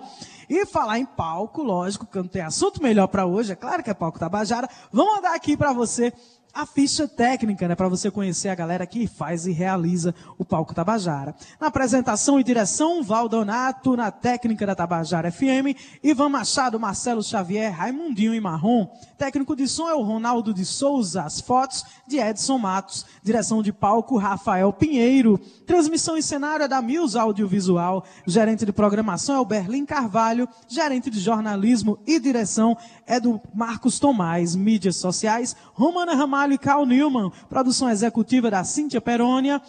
E 0.50 0.66
falar 0.66 0.98
em 0.98 1.06
palco, 1.06 1.62
lógico, 1.62 2.08
que 2.08 2.18
não 2.18 2.28
tem 2.28 2.42
assunto 2.42 2.82
melhor 2.82 3.08
para 3.08 3.28
hoje, 3.28 3.52
é 3.52 3.56
claro 3.56 3.84
que 3.84 3.92
é 3.92 3.94
palco 3.94 4.18
Tabajara. 4.18 4.68
Vamos 4.92 5.16
mandar 5.16 5.36
aqui 5.36 5.56
para 5.56 5.72
você 5.72 6.12
a 6.54 6.68
ficha 6.68 7.08
técnica, 7.08 7.68
né, 7.68 7.74
para 7.74 7.90
você 7.90 8.12
conhecer 8.12 8.50
a 8.50 8.56
galera 8.56 8.86
que 8.86 9.08
faz 9.08 9.48
e 9.48 9.52
realiza 9.52 10.14
o 10.38 10.46
Palco 10.46 10.74
Tabajara. 10.74 11.34
Na 11.60 11.68
apresentação 11.68 12.40
e 12.40 12.44
direção, 12.44 13.02
Valdonato, 13.02 13.98
na 13.98 14.12
técnica 14.12 14.64
da 14.64 14.76
Tabajara 14.76 15.32
FM, 15.32 15.76
Ivan 16.04 16.30
Machado, 16.30 16.80
Marcelo 16.80 17.24
Xavier, 17.24 17.74
Raimundinho 17.74 18.36
e 18.36 18.40
Marrom. 18.40 18.88
Técnico 19.18 19.56
de 19.56 19.68
som 19.68 19.90
é 19.90 19.96
o 19.96 20.04
Ronaldo 20.04 20.54
de 20.54 20.64
Souza, 20.64 21.24
as 21.24 21.42
fotos 21.42 21.84
de 22.08 22.20
Edson 22.20 22.60
Matos. 22.60 23.06
Direção 23.24 23.64
de 23.64 23.74
palco, 23.74 24.18
Rafael 24.18 24.72
Pinheiro. 24.72 25.40
Transmissão 25.66 26.16
e 26.18 26.22
cenário 26.22 26.66
é 26.66 26.68
da 26.68 26.82
Mills 26.82 27.18
Audiovisual. 27.18 28.06
Gerente 28.28 28.64
de 28.64 28.72
programação 28.72 29.36
é 29.36 29.40
o 29.40 29.46
Berlim 29.46 29.86
Carvalho. 29.86 30.48
Gerente 30.68 31.10
de 31.10 31.20
jornalismo 31.20 31.98
e 32.06 32.20
direção 32.20 32.78
é 33.08 33.20
do 33.20 33.42
Marcos 33.56 33.98
Tomás. 33.98 34.56
Mídias 34.56 34.98
sociais, 34.98 35.56
Romana 35.74 36.14
Ramalho 36.14 36.43
Ramalho 36.44 36.54
e 36.54 36.58
Carl 36.58 36.86
Newman. 36.86 37.32
Produção 37.50 37.90
executiva 37.90 38.52
da 38.52 38.64
Cíntia 38.64 39.00
Perônia. 39.00 39.62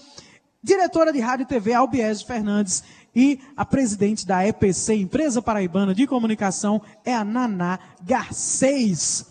Diretora 0.63 1.13
de 1.13 1.21
Rádio 1.21 1.45
e 1.45 1.47
TV, 1.47 1.73
Albiés 1.73 2.23
Fernandes. 2.23 2.83
E 3.15 3.39
a 3.57 3.65
presidente 3.65 4.27
da 4.27 4.47
EPC, 4.47 4.95
Empresa 4.97 5.41
Paraibana 5.41 5.95
de 5.95 6.07
Comunicação, 6.07 6.83
é 7.05 7.15
a 7.15 7.23
Naná 7.23 7.79
Garcês. 8.03 9.27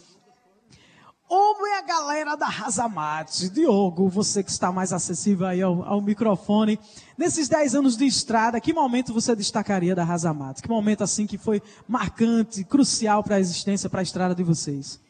Ouve 1.27 1.71
a 1.71 1.81
galera 1.81 2.35
da 2.35 2.45
Razamate. 2.45 3.49
Diogo, 3.49 4.07
você 4.07 4.43
que 4.43 4.51
está 4.51 4.71
mais 4.71 4.93
acessível 4.93 5.47
aí 5.47 5.61
ao, 5.61 5.83
ao, 5.83 5.99
microfone. 5.99 6.79
Nesses 7.17 7.49
10 7.49 7.75
anos 7.75 7.97
de 7.97 8.05
estrada, 8.05 8.61
que 8.61 8.71
momento 8.71 9.13
você 9.13 9.35
destacaria 9.35 9.95
da 9.95 10.03
Razamate? 10.03 10.61
Que 10.61 10.69
momento 10.69 11.03
assim 11.03 11.25
que 11.25 11.37
foi 11.37 11.61
marcante, 11.87 12.63
crucial 12.63 13.23
para 13.23 13.35
a 13.35 13.39
existência, 13.39 13.89
para 13.89 14.01
a 14.01 14.03
estrada 14.03 14.35
de 14.35 14.43
vocês? 14.43 15.01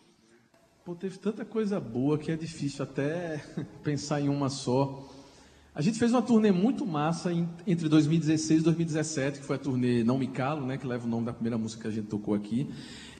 Pô, 0.85 0.93
teve 0.93 1.17
tanta 1.17 1.45
coisa 1.45 1.79
boa 1.79 2.17
que 2.17 2.29
é 2.29 2.35
difícil 2.35 2.83
até 2.83 3.41
pensar 3.81 4.19
em 4.19 4.27
uma 4.27 4.49
só. 4.49 5.09
A 5.73 5.81
gente 5.81 5.97
fez 5.97 6.11
uma 6.11 6.21
turnê 6.21 6.51
muito 6.51 6.85
massa 6.85 7.31
entre 7.65 7.87
2016 7.87 8.59
e 8.59 8.63
2017, 8.65 9.39
que 9.39 9.45
foi 9.45 9.55
a 9.55 9.59
turnê 9.59 10.03
Não 10.03 10.17
Me 10.17 10.27
Calo, 10.27 10.65
né, 10.65 10.77
que 10.77 10.85
leva 10.85 11.05
o 11.05 11.09
nome 11.09 11.25
da 11.25 11.31
primeira 11.31 11.57
música 11.57 11.83
que 11.83 11.87
a 11.87 11.91
gente 11.91 12.07
tocou 12.07 12.33
aqui. 12.33 12.69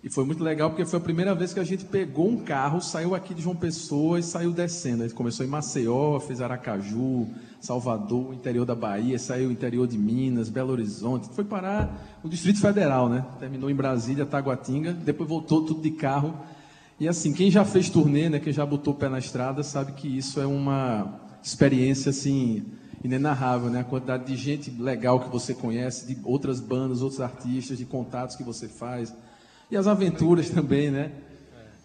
E 0.04 0.10
foi 0.10 0.26
muito 0.26 0.44
legal 0.44 0.72
porque 0.72 0.86
foi 0.86 1.00
a 1.00 1.02
primeira 1.02 1.34
vez 1.34 1.54
que 1.54 1.60
a 1.62 1.64
gente 1.64 1.86
pegou 1.86 2.28
um 2.28 2.44
carro, 2.44 2.82
saiu 2.82 3.16
aqui 3.16 3.34
de 3.34 3.42
João 3.42 3.56
Pessoa 3.56 4.20
e 4.20 4.24
saiu 4.24 4.52
descendo. 4.52 5.04
A 5.04 5.08
gente 5.08 5.16
começou 5.16 5.46
em 5.46 5.50
Maceió, 5.50 6.20
fez 6.20 6.42
Aracaju, 6.42 7.30
Salvador, 7.62 8.34
interior 8.34 8.66
da 8.66 8.76
Bahia, 8.76 9.18
saiu 9.18 9.50
interior 9.50 9.88
de 9.88 9.98
Minas, 9.98 10.50
Belo 10.50 10.74
Horizonte, 10.74 11.30
foi 11.34 11.46
parar 11.46 12.20
o 12.22 12.28
Distrito 12.28 12.60
Federal, 12.60 13.08
né? 13.08 13.26
Terminou 13.40 13.70
em 13.70 13.76
Brasília, 13.76 14.26
Taguatinga, 14.26 14.92
depois 14.92 15.30
voltou 15.30 15.66
tudo 15.66 15.82
de 15.82 15.92
carro. 15.92 16.38
E 17.00 17.08
assim, 17.08 17.34
quem 17.34 17.50
já 17.50 17.66
fez 17.66 17.90
turnê, 17.90 18.30
né, 18.30 18.40
quem 18.40 18.54
já 18.54 18.66
botou 18.66 18.94
o 18.94 18.98
pé 18.98 19.10
na 19.10 19.20
estrada, 19.20 19.64
sabe 19.64 19.94
que 19.94 20.08
isso 20.08 20.40
é 20.40 20.46
uma 20.46 21.20
experiência 21.42 22.12
assim 22.12 22.64
inenarrável, 23.04 23.70
né? 23.70 23.82
A 23.82 23.84
quantidade 23.84 24.26
de 24.26 24.36
gente 24.36 24.72
legal 24.72 25.20
que 25.20 25.30
você 25.30 25.54
conhece, 25.54 26.08
de 26.08 26.18
outras 26.24 26.60
bandas, 26.60 27.02
outros 27.02 27.20
artistas, 27.20 27.78
de 27.78 27.86
contatos 27.86 28.36
que 28.36 28.44
você 28.44 28.68
faz 28.68 29.14
e 29.70 29.76
as 29.76 29.88
aventuras 29.88 30.50
também, 30.50 30.90
né? 30.90 31.12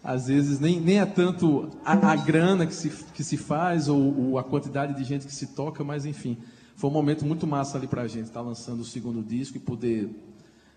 Às 0.01 0.27
vezes 0.27 0.59
nem, 0.59 0.79
nem 0.79 0.99
é 0.99 1.05
tanto 1.05 1.69
a, 1.83 1.93
a 2.11 2.15
grana 2.15 2.65
que 2.65 2.73
se, 2.73 2.89
que 3.13 3.23
se 3.23 3.35
faz 3.35 3.89
ou, 3.89 4.17
ou, 4.17 4.39
a 4.39 4.43
quantidade 4.43 4.95
de 4.95 5.03
gente 5.03 5.25
que 5.25 5.33
se 5.33 5.47
toca, 5.47 5.83
mas 5.83 6.05
enfim, 6.05 6.37
foi 6.75 6.89
um 6.89 6.93
momento 6.93 7.25
muito 7.25 7.45
massa 7.45 7.77
ali 7.77 7.87
para 7.87 8.03
a 8.03 8.07
gente 8.07 8.27
estar 8.27 8.39
tá 8.39 8.45
lançando 8.45 8.79
o 8.79 8.85
segundo 8.85 9.21
disco 9.21 9.57
e 9.57 9.59
poder 9.59 10.09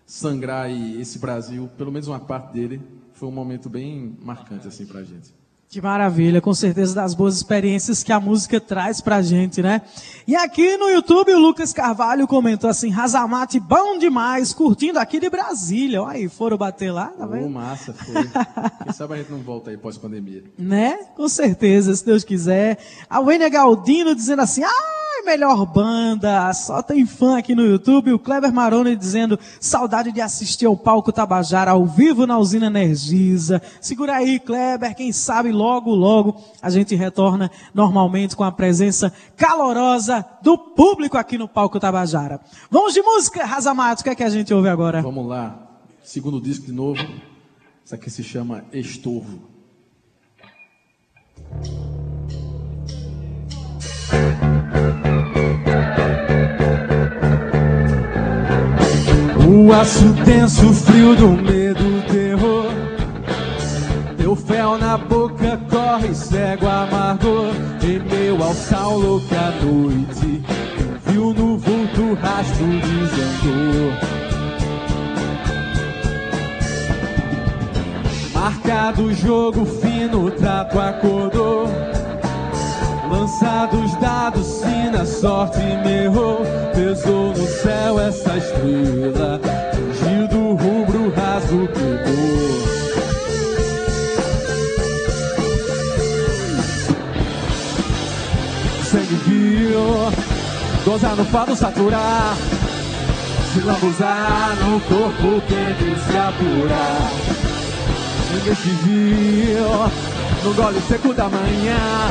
sangrar 0.05 0.69
esse 0.69 1.19
Brasil, 1.19 1.69
pelo 1.77 1.91
menos 1.91 2.09
uma 2.09 2.19
parte 2.19 2.51
dele, 2.51 2.81
foi 3.13 3.29
um 3.29 3.31
momento 3.31 3.69
bem 3.69 4.17
marcante 4.21 4.67
assim 4.67 4.85
para 4.85 4.99
a 4.99 5.03
gente. 5.03 5.42
Que 5.73 5.81
maravilha, 5.81 6.39
com 6.39 6.53
certeza 6.53 6.93
das 6.93 7.15
boas 7.15 7.35
experiências 7.35 8.03
que 8.03 8.11
a 8.11 8.19
música 8.19 8.61
traz 8.61 9.01
pra 9.01 9.23
gente, 9.23 9.59
né? 9.59 9.81
E 10.27 10.35
aqui 10.35 10.77
no 10.77 10.87
YouTube 10.87 11.33
o 11.33 11.39
Lucas 11.39 11.73
Carvalho 11.73 12.27
comentou 12.27 12.69
assim, 12.69 12.91
Razamate 12.91 13.59
bom 13.59 13.97
demais, 13.97 14.53
curtindo 14.53 14.99
aqui 14.99 15.19
de 15.19 15.31
Brasília. 15.31 16.03
Olha 16.03 16.11
aí, 16.11 16.29
foram 16.29 16.57
bater 16.57 16.91
lá, 16.91 17.07
tá 17.07 17.25
vendo? 17.25 17.47
Oh, 17.47 17.49
massa, 17.49 17.91
foi. 18.05 18.13
Quem 18.83 18.93
sabe 18.93 19.15
a 19.15 19.17
gente 19.17 19.31
não 19.31 19.39
volta 19.39 19.71
aí 19.71 19.77
pós-pandemia. 19.77 20.43
Né? 20.59 20.95
Com 21.15 21.27
certeza, 21.27 21.95
se 21.95 22.05
Deus 22.05 22.23
quiser. 22.23 22.77
A 23.09 23.19
Wênia 23.19 23.49
Galdino 23.49 24.13
dizendo 24.13 24.43
assim, 24.43 24.63
ah, 24.63 25.03
melhor 25.25 25.65
banda, 25.65 26.53
só 26.53 26.81
tem 26.81 27.05
fã 27.05 27.37
aqui 27.37 27.55
no 27.55 27.65
YouTube. 27.65 28.13
O 28.13 28.19
Kleber 28.19 28.53
Maroni 28.53 28.95
dizendo, 28.95 29.39
saudade 29.59 30.11
de 30.11 30.21
assistir 30.21 30.65
ao 30.65 30.77
palco 30.77 31.11
Tabajara 31.11 31.71
ao 31.71 31.85
vivo 31.85 32.27
na 32.27 32.37
usina 32.37 32.67
Energisa. 32.67 33.61
Segura 33.81 34.15
aí, 34.15 34.39
Kleber, 34.39 34.95
quem 34.95 35.11
sabe 35.11 35.51
logo, 35.51 35.62
logo 35.63 36.41
a 36.61 36.69
gente 36.69 36.95
retorna 36.95 37.49
normalmente 37.73 38.35
com 38.35 38.43
a 38.43 38.51
presença 38.51 39.13
calorosa 39.35 40.25
do 40.41 40.57
público 40.57 41.17
aqui 41.17 41.37
no 41.37 41.47
palco 41.47 41.79
Tabajara. 41.79 42.39
Vamos 42.69 42.93
de 42.93 43.01
música, 43.01 43.45
Razamato, 43.45 44.01
o 44.01 44.03
que 44.03 44.09
é 44.09 44.15
que 44.15 44.23
a 44.23 44.29
gente 44.29 44.53
ouve 44.53 44.69
agora? 44.69 45.01
Vamos 45.01 45.27
lá, 45.27 45.79
segundo 46.03 46.41
disco 46.41 46.65
de 46.65 46.71
novo. 46.71 47.03
Isso 47.85 47.95
aqui 47.95 48.09
se 48.09 48.23
chama 48.23 48.63
Estorvo. 48.71 49.53
O 59.45 59.71
aço 59.71 60.13
tenso, 60.25 60.69
o 60.69 60.73
frio 60.73 61.15
do 61.15 61.29
medo. 61.29 61.92
Teu 64.33 64.35
fel 64.35 64.79
na 64.79 64.97
boca 64.97 65.59
corre 65.69 66.15
cego, 66.15 66.67
amargor. 66.67 67.53
Em 67.83 67.99
meio 67.99 68.43
ao 68.43 68.51
sal 68.51 68.97
louca 68.97 69.51
noite, 69.61 70.43
viu 71.05 71.31
no 71.35 71.55
vulto 71.59 72.15
rastro 72.19 72.65
de 72.65 73.03
Marcado 78.33 79.03
o 79.03 79.13
jogo 79.13 79.65
fino, 79.65 80.25
o 80.25 80.31
trato 80.31 80.79
acordou. 80.79 81.67
Lançados 83.11 83.93
dados, 83.97 84.47
sina, 84.47 85.05
sorte 85.05 85.59
me 85.59 86.05
errou. 86.05 86.39
Pesou 86.73 87.27
no 87.27 87.47
céu 87.47 87.99
essa 87.99 88.35
estrela, 88.35 89.39
fugiu 89.73 90.27
do 90.27 90.55
rubro 90.55 91.13
raso 91.15 91.67
pegou. 91.67 92.32
Gozar 100.93 101.15
no 101.15 101.25
fado 101.25 101.55
saturar. 101.55 102.35
Se 103.51 103.59
lambuzar 103.61 104.55
no 104.61 104.79
corpo 104.81 105.41
quente 105.47 105.99
se 105.99 106.17
apurar. 106.17 107.11
Ninguém 108.31 108.53
te 108.53 108.69
viu 108.83 109.67
no 110.43 110.53
gole 110.53 110.79
seco 110.87 111.13
da 111.13 111.29
manhã. 111.29 112.09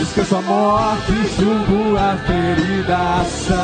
Esqueço 0.00 0.36
a 0.36 0.40
morte, 0.40 1.12
julgo 1.38 1.96
a 1.98 2.16
ferida 2.26 3.24
sã. 3.46 3.54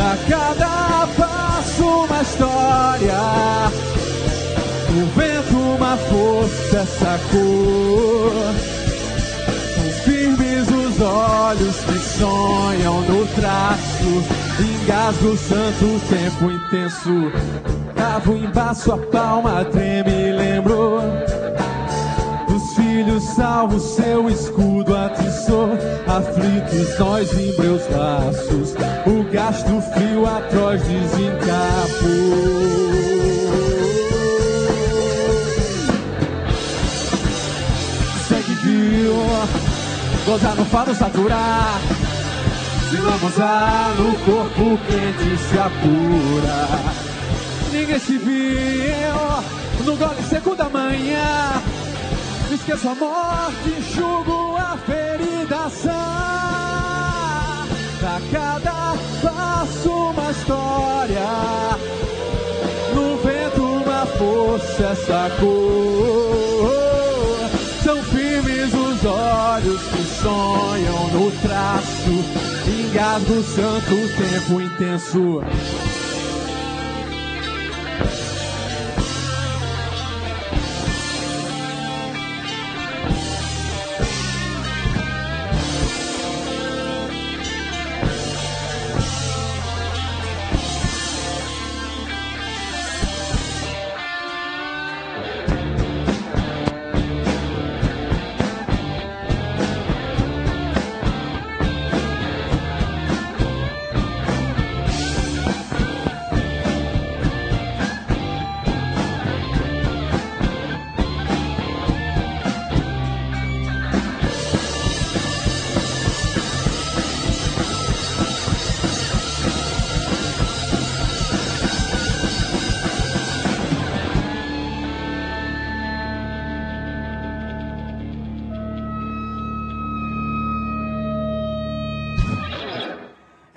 A 0.00 0.16
cada 0.30 1.06
passo 1.18 1.84
uma 1.84 2.22
história, 2.22 3.18
no 4.90 5.06
vento 5.06 5.56
uma 5.56 5.96
força, 5.96 6.78
essa 6.78 7.20
cor. 7.30 8.77
Olhos 11.00 11.76
que 11.76 11.98
sonham 11.98 13.00
no 13.02 13.26
traço, 13.28 14.22
engasgo 14.60 15.36
santo, 15.36 16.00
tempo 16.08 16.50
intenso. 16.50 17.32
Tava 17.94 18.32
embaixo 18.32 18.92
a 18.92 18.98
palma 18.98 19.64
treme, 19.64 20.32
lembrou 20.32 21.00
filho 23.08 23.20
salvo, 23.20 23.78
seu 23.78 24.28
escudo 24.28 24.94
atiçou. 24.96 25.70
Aflitos 26.06 26.98
nós 26.98 27.32
embreus 27.32 27.82
laços, 27.90 28.74
o 29.06 29.22
gasto 29.32 29.80
frio 29.92 30.26
atroz 30.26 30.82
desencapou. 30.82 32.77
Gozar 40.28 40.54
no 40.56 40.64
fado 40.66 40.94
saturar. 40.94 41.80
Se 42.90 42.96
lambuzar 42.98 43.94
no 43.96 44.12
corpo 44.26 44.78
quente 44.86 45.38
se 45.38 45.58
apura. 45.58 46.68
Ninguém 47.72 47.98
se 47.98 48.18
viu 48.18 49.84
no 49.86 49.96
gole 49.96 50.22
seco 50.28 50.54
da 50.54 50.68
manhã. 50.68 51.62
Esqueço 52.52 52.88
a 52.90 52.94
morte, 52.94 53.70
enxugo 53.78 54.56
a 54.56 54.76
ferida 54.76 55.70
sã. 55.70 55.92
A 58.00 58.20
cada 58.32 58.94
passo 59.22 59.90
uma 59.90 60.30
história, 60.30 61.28
no 62.94 63.16
vento 63.18 63.62
uma 63.62 64.06
força, 64.06 64.84
essa 64.84 65.30
cor. 65.40 66.87
Olhos 69.48 69.80
que 69.80 70.04
sonham 70.22 71.08
no 71.08 71.30
traço, 71.40 72.10
engasgo 72.68 73.42
santo, 73.42 73.96
tempo 74.18 74.60
intenso. 74.60 75.40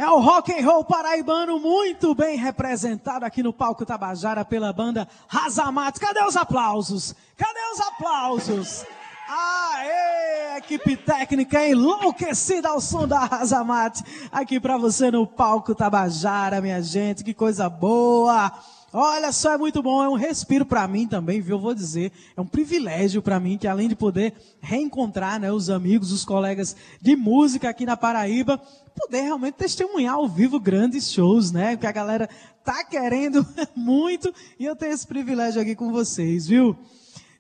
O 0.10 0.20
rock 0.20 0.52
and 0.52 0.66
roll 0.66 0.84
paraibano 0.84 1.60
muito 1.60 2.16
bem 2.16 2.38
representado 2.38 3.26
aqui 3.26 3.44
no 3.44 3.54
palco 3.54 3.86
Tabajara 3.86 4.44
pela 4.44 4.74
banda 4.74 5.08
Razamat. 5.28 6.00
Cadê 6.00 6.24
os 6.24 6.36
aplausos? 6.36 7.16
Cadê 7.38 7.60
os 7.74 7.80
aplausos? 7.82 8.86
Aê, 9.30 10.58
equipe 10.58 10.98
técnica 10.98 11.66
enlouquecida 11.66 12.70
ao 12.70 12.82
som 12.82 13.08
da 13.08 13.20
Razamat. 13.20 14.02
Aqui 14.32 14.60
para 14.60 14.78
você 14.78 15.12
no 15.12 15.26
palco 15.28 15.76
Tabajara, 15.76 16.62
minha 16.62 16.82
gente. 16.82 17.24
Que 17.24 17.34
coisa 17.34 17.70
boa. 17.70 18.52
Olha 18.94 19.32
só, 19.32 19.54
é 19.54 19.58
muito 19.58 19.82
bom, 19.82 20.04
é 20.04 20.10
um 20.10 20.16
respiro 20.16 20.66
para 20.66 20.86
mim 20.86 21.08
também, 21.08 21.40
viu? 21.40 21.56
Eu 21.56 21.62
vou 21.62 21.74
dizer, 21.74 22.12
é 22.36 22.42
um 22.42 22.46
privilégio 22.46 23.22
para 23.22 23.40
mim 23.40 23.58
que 23.58 23.66
além 23.66 23.88
de 23.88 23.96
poder 23.96 24.34
reencontrar, 24.60 25.40
né, 25.40 25.50
os 25.50 25.70
amigos, 25.70 26.12
os 26.12 26.26
colegas 26.26 26.76
de 27.02 27.16
música 27.16 27.70
aqui 27.70 27.86
na 27.86 27.96
Paraíba, 27.96 28.62
poder 28.94 29.22
realmente 29.22 29.56
testemunhar 29.56 30.16
ao 30.16 30.28
vivo 30.28 30.60
grandes 30.60 31.10
shows, 31.10 31.54
né? 31.54 31.78
Que 31.78 31.88
a 31.88 31.92
galera 31.92 32.30
tá 32.66 32.84
querendo 32.84 33.48
muito 33.74 34.34
e 34.60 34.66
eu 34.66 34.76
tenho 34.76 34.92
esse 34.92 35.08
privilégio 35.08 35.62
aqui 35.62 35.74
com 35.74 35.90
vocês, 35.90 36.46
viu? 36.48 36.78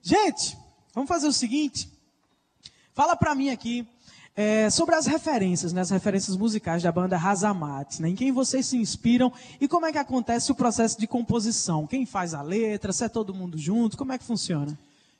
Gente, 0.01 0.57
vamos 0.95 1.09
fazer 1.09 1.27
o 1.27 1.33
seguinte. 1.33 1.91
Fala 2.93 3.13
para 3.13 3.35
mim 3.35 3.49
aqui 3.49 3.85
é, 4.36 4.69
sobre 4.69 4.95
as 4.95 5.05
referências, 5.05 5.73
né, 5.73 5.82
as 5.82 5.89
referências 5.89 6.38
musicais 6.38 6.82
da 6.82 6.91
banda 6.91 7.17
Razamat, 7.17 7.99
né, 7.99 8.09
em 8.09 8.15
quem 8.15 8.32
vocês 8.32 8.65
se 8.65 8.77
inspiram 8.77 9.32
e 9.59 9.67
como 9.67 9.86
é 9.86 9.91
que 9.91 9.97
acontece 9.97 10.51
o 10.51 10.55
processo 10.55 10.99
de 10.99 11.07
composição? 11.07 11.86
Quem 11.86 12.05
faz 12.05 12.34
a 12.34 12.41
letra? 12.41 12.93
Se 12.93 13.03
é 13.03 13.09
todo 13.09 13.34
mundo 13.34 13.57
junto? 13.57 13.97
Como 13.97 14.11
é 14.11 14.17
que 14.17 14.23
funciona? 14.23 14.77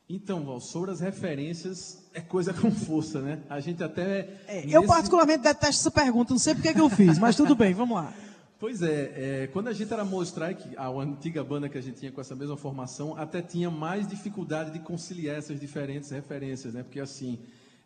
Então, 0.09 0.43
Val, 0.43 0.59
sobre 0.59 0.91
as 0.91 0.99
referências, 0.99 2.03
é 2.14 2.20
coisa 2.20 2.53
com 2.55 2.70
força, 2.72 3.22
né? 3.22 3.39
A 3.49 3.59
gente 3.59 3.84
até. 3.84 4.41
É, 4.47 4.62
nesse... 4.62 4.74
Eu, 4.74 4.86
particularmente, 4.86 5.43
detesto 5.43 5.68
essa 5.70 5.91
pergunta, 5.91 6.34
não 6.34 6.39
sei 6.39 6.53
porque 6.53 6.74
que 6.74 6.82
eu 6.82 6.89
fiz, 6.89 7.18
mas 7.18 7.36
tudo 7.36 7.55
bem, 7.55 7.74
vamos 7.74 7.95
lá. 7.95 8.14
Pois 8.59 8.82
é, 8.84 9.14
é, 9.16 9.47
quando 9.47 9.70
a 9.70 9.74
gente 9.74 9.91
era 9.91 10.05
mostrar 10.05 10.53
que 10.53 10.78
a 10.78 10.88
antiga 10.88 11.43
banda 11.43 11.68
que 11.68 11.78
a 11.78 11.82
gente 11.82 11.97
tinha 11.97 12.12
com 12.12 12.22
essa 12.22 12.36
mesma 12.36 12.55
formação, 12.55 13.18
até 13.18 13.41
tinha 13.41 13.72
mais 13.72 14.07
dificuldade 14.07 14.72
de 14.72 14.80
conciliar 14.80 15.38
essas 15.38 15.59
diferentes 15.59 16.12
referências, 16.12 16.74
né? 16.74 16.84
Porque 16.84 16.99
assim, 16.99 17.39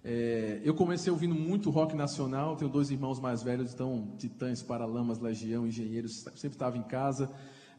é, 0.07 0.61
eu 0.63 0.75
comecei 0.75 1.11
ouvindo 1.11 1.33
muito 1.33 1.71
rock 1.71 1.95
nacional, 1.95 2.55
tenho 2.55 2.69
dois 2.69 2.91
irmãos 2.91 3.19
mais 3.19 3.41
velhos, 3.41 3.73
então 3.73 4.13
Titãs, 4.19 4.61
Paralamas, 4.61 5.17
Legião, 5.17 5.65
Engenheiros, 5.65 6.23
sempre 6.35 6.55
estava 6.55 6.77
em 6.77 6.83
casa. 6.83 7.27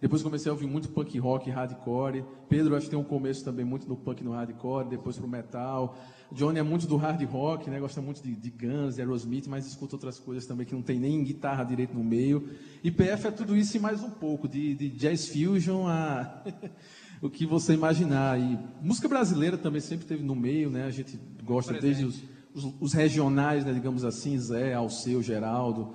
Depois 0.00 0.22
comecei 0.22 0.50
a 0.50 0.52
ouvir 0.52 0.66
muito 0.66 0.88
punk 0.88 1.16
rock, 1.20 1.48
hardcore. 1.48 2.24
Pedro 2.48 2.74
acho 2.74 2.86
que 2.86 2.90
tem 2.90 2.98
um 2.98 3.04
começo 3.04 3.44
também 3.44 3.64
muito 3.64 3.88
no 3.88 3.96
punk 3.96 4.24
no 4.24 4.32
hardcore, 4.32 4.88
depois 4.88 5.16
pro 5.16 5.28
metal. 5.28 5.96
Johnny 6.32 6.58
é 6.58 6.62
muito 6.64 6.86
do 6.86 6.96
hard 6.96 7.22
rock, 7.22 7.70
né? 7.70 7.78
Gosta 7.78 8.02
muito 8.02 8.20
de, 8.20 8.34
de 8.34 8.50
Guns, 8.50 8.96
de 8.96 9.00
Aerosmith, 9.00 9.46
mas 9.46 9.64
escuta 9.64 9.94
outras 9.94 10.18
coisas 10.18 10.44
também 10.44 10.66
que 10.66 10.74
não 10.74 10.82
tem 10.82 10.98
nem 10.98 11.22
guitarra 11.22 11.62
direito 11.62 11.94
no 11.94 12.02
meio. 12.02 12.48
E 12.82 12.90
PF 12.90 13.28
é 13.28 13.30
tudo 13.30 13.56
isso 13.56 13.76
e 13.76 13.80
mais 13.80 14.02
um 14.02 14.10
pouco, 14.10 14.48
de, 14.48 14.74
de 14.74 14.90
jazz 14.90 15.28
fusion 15.28 15.86
a 15.86 16.42
o 17.20 17.30
que 17.30 17.46
você 17.46 17.74
imaginar. 17.74 18.38
E 18.38 18.58
música 18.82 19.08
brasileira 19.08 19.56
também 19.56 19.80
sempre 19.80 20.06
teve 20.06 20.22
no 20.22 20.34
meio, 20.34 20.70
né? 20.70 20.84
A 20.84 20.90
gente 20.90 21.18
gosta 21.44 21.72
desde 21.74 22.04
os, 22.04 22.22
os, 22.54 22.74
os, 22.80 22.92
regionais, 22.92 23.64
né? 23.64 23.72
digamos 23.72 24.04
assim, 24.04 24.38
Zé, 24.38 24.74
Alceu, 24.74 25.22
Geraldo, 25.22 25.94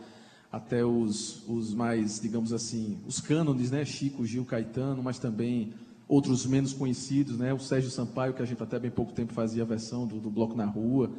até 0.52 0.84
os, 0.84 1.48
os 1.48 1.74
mais, 1.74 2.20
digamos 2.20 2.52
assim, 2.54 3.00
os 3.08 3.20
cânones, 3.20 3.72
né? 3.72 3.86
Chico, 3.86 4.26
Gil, 4.26 4.46
Caetano, 4.46 5.02
mas 5.02 5.20
também 5.20 5.74
outros 6.08 6.46
menos 6.46 6.74
conhecidos, 6.74 7.38
né? 7.38 7.54
O 7.54 7.60
Sérgio 7.60 7.90
Sampaio, 7.90 8.34
que 8.34 8.42
a 8.42 8.46
gente 8.46 8.62
até 8.62 8.78
bem 8.78 8.92
pouco 8.92 9.14
tempo 9.14 9.34
fazia 9.34 9.64
a 9.64 9.66
versão 9.66 10.06
do, 10.06 10.20
do 10.20 10.30
Bloco 10.30 10.56
na 10.56 10.66
Rua. 10.66 11.12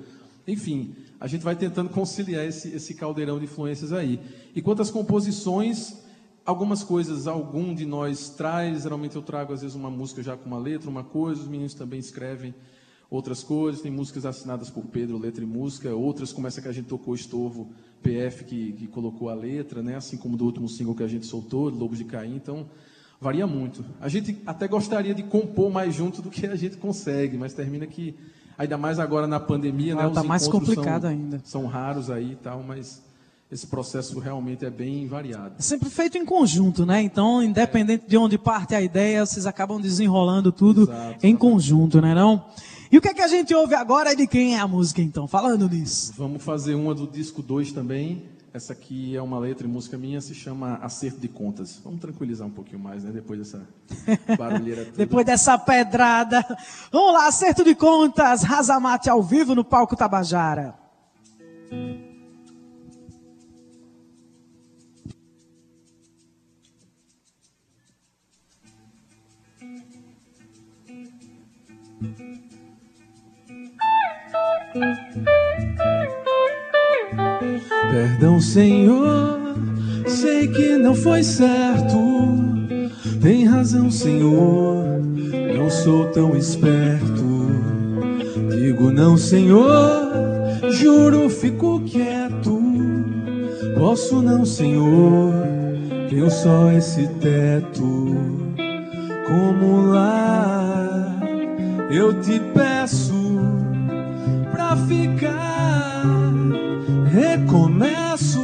Enfim, 0.46 0.94
a 1.20 1.26
gente 1.26 1.42
vai 1.42 1.54
tentando 1.54 1.88
conciliar 1.88 2.44
esse, 2.44 2.68
esse 2.74 2.94
caldeirão 2.94 3.38
de 3.38 3.44
influências 3.44 3.92
aí. 3.92 4.20
E 4.54 4.60
quanto 4.60 4.82
às 4.82 4.90
composições, 4.90 6.01
algumas 6.44 6.82
coisas 6.82 7.26
algum 7.26 7.74
de 7.74 7.86
nós 7.86 8.30
traz, 8.30 8.82
geralmente 8.82 9.16
eu 9.16 9.22
trago 9.22 9.52
às 9.52 9.62
vezes 9.62 9.76
uma 9.76 9.90
música 9.90 10.22
já 10.22 10.36
com 10.36 10.46
uma 10.46 10.58
letra, 10.58 10.90
uma 10.90 11.04
coisa, 11.04 11.42
os 11.42 11.48
meninos 11.48 11.74
também 11.74 11.98
escrevem 11.98 12.54
outras 13.10 13.42
coisas, 13.42 13.82
tem 13.82 13.92
músicas 13.92 14.24
assinadas 14.24 14.70
por 14.70 14.84
Pedro, 14.86 15.18
letra 15.18 15.44
e 15.44 15.46
música, 15.46 15.94
outras 15.94 16.32
como 16.32 16.46
essa 16.46 16.62
que 16.62 16.68
a 16.68 16.72
gente 16.72 16.86
tocou, 16.86 17.14
Estorvo, 17.14 17.70
PF, 18.02 18.44
que, 18.44 18.72
que 18.72 18.86
colocou 18.86 19.28
a 19.28 19.34
letra, 19.34 19.82
né? 19.82 19.96
assim 19.96 20.16
como 20.16 20.36
do 20.36 20.44
último 20.44 20.68
single 20.68 20.94
que 20.94 21.02
a 21.02 21.08
gente 21.08 21.26
soltou, 21.26 21.68
Lobos 21.68 21.98
de 21.98 22.04
Caim, 22.04 22.36
então 22.36 22.66
varia 23.20 23.46
muito. 23.46 23.84
A 24.00 24.08
gente 24.08 24.40
até 24.46 24.66
gostaria 24.66 25.14
de 25.14 25.22
compor 25.22 25.70
mais 25.70 25.94
junto 25.94 26.22
do 26.22 26.30
que 26.30 26.46
a 26.46 26.56
gente 26.56 26.76
consegue, 26.78 27.36
mas 27.36 27.52
termina 27.52 27.86
que, 27.86 28.16
ainda 28.56 28.78
mais 28.78 28.98
agora 28.98 29.26
na 29.26 29.38
pandemia, 29.38 29.92
ah, 29.92 30.02
né? 30.02 30.08
Está 30.08 30.24
mais 30.24 30.48
complicado 30.48 31.02
são, 31.02 31.10
ainda. 31.10 31.40
São 31.44 31.66
raros 31.66 32.10
aí 32.10 32.32
e 32.32 32.36
tal, 32.36 32.62
mas 32.62 33.02
esse 33.52 33.66
processo 33.66 34.18
realmente 34.18 34.64
é 34.64 34.70
bem 34.70 35.06
variado. 35.06 35.56
É 35.58 35.62
sempre 35.62 35.90
feito 35.90 36.16
em 36.16 36.24
conjunto, 36.24 36.86
né? 36.86 37.02
Então, 37.02 37.42
independente 37.42 38.04
é. 38.06 38.08
de 38.08 38.16
onde 38.16 38.38
parte 38.38 38.74
a 38.74 38.80
ideia, 38.80 39.26
vocês 39.26 39.44
acabam 39.44 39.78
desenrolando 39.78 40.50
tudo 40.50 40.84
Exato, 40.84 41.26
em 41.26 41.36
conjunto, 41.36 42.00
né 42.00 42.14
não? 42.14 42.46
E 42.90 42.96
o 42.96 43.00
que 43.00 43.08
é 43.08 43.14
que 43.14 43.20
a 43.20 43.28
gente 43.28 43.54
ouve 43.54 43.74
agora 43.74 44.14
e 44.14 44.16
de 44.16 44.26
quem 44.26 44.54
é 44.54 44.58
a 44.58 44.66
música, 44.66 45.02
então? 45.02 45.28
Falando 45.28 45.68
nisso. 45.68 46.14
Vamos 46.16 46.42
fazer 46.42 46.74
uma 46.74 46.94
do 46.94 47.06
disco 47.06 47.42
2 47.42 47.72
também. 47.72 48.24
Essa 48.54 48.72
aqui 48.72 49.14
é 49.14 49.20
uma 49.20 49.38
letra 49.38 49.66
e 49.66 49.70
música 49.70 49.98
minha, 49.98 50.20
se 50.22 50.34
chama 50.34 50.76
Acerto 50.76 51.20
de 51.20 51.28
Contas. 51.28 51.78
Vamos 51.84 52.00
tranquilizar 52.00 52.46
um 52.46 52.50
pouquinho 52.50 52.78
mais, 52.78 53.04
né? 53.04 53.10
Depois 53.10 53.38
dessa 53.38 53.66
barulheira 54.36 54.84
toda. 54.86 54.96
Depois 54.96 55.26
dessa 55.26 55.58
pedrada. 55.58 56.42
Vamos 56.90 57.12
lá, 57.12 57.28
Acerto 57.28 57.64
de 57.64 57.74
Contas, 57.74 58.42
Razamate 58.42 59.10
ao 59.10 59.22
vivo 59.22 59.54
no 59.54 59.64
palco 59.64 59.94
Tabajara. 59.94 60.74
Perdão, 77.90 78.40
Senhor, 78.40 79.38
sei 80.06 80.48
que 80.48 80.76
não 80.78 80.94
foi 80.94 81.22
certo. 81.22 81.98
Tem 83.20 83.44
razão, 83.44 83.90
Senhor, 83.90 84.98
não 85.54 85.68
sou 85.68 86.06
tão 86.06 86.34
esperto. 86.36 87.22
Digo 88.48 88.90
não, 88.90 89.18
Senhor, 89.18 90.10
juro, 90.70 91.28
fico 91.28 91.80
quieto. 91.80 92.58
Posso 93.78 94.22
não, 94.22 94.46
Senhor, 94.46 95.34
tenho 96.08 96.30
só 96.30 96.72
esse 96.72 97.06
teto. 97.20 98.16
Como 99.26 99.86
lá 99.88 101.20
eu 101.90 102.18
te 102.20 102.40
peço 102.54 103.11
ficar. 104.92 106.04
Recomeço 107.10 108.42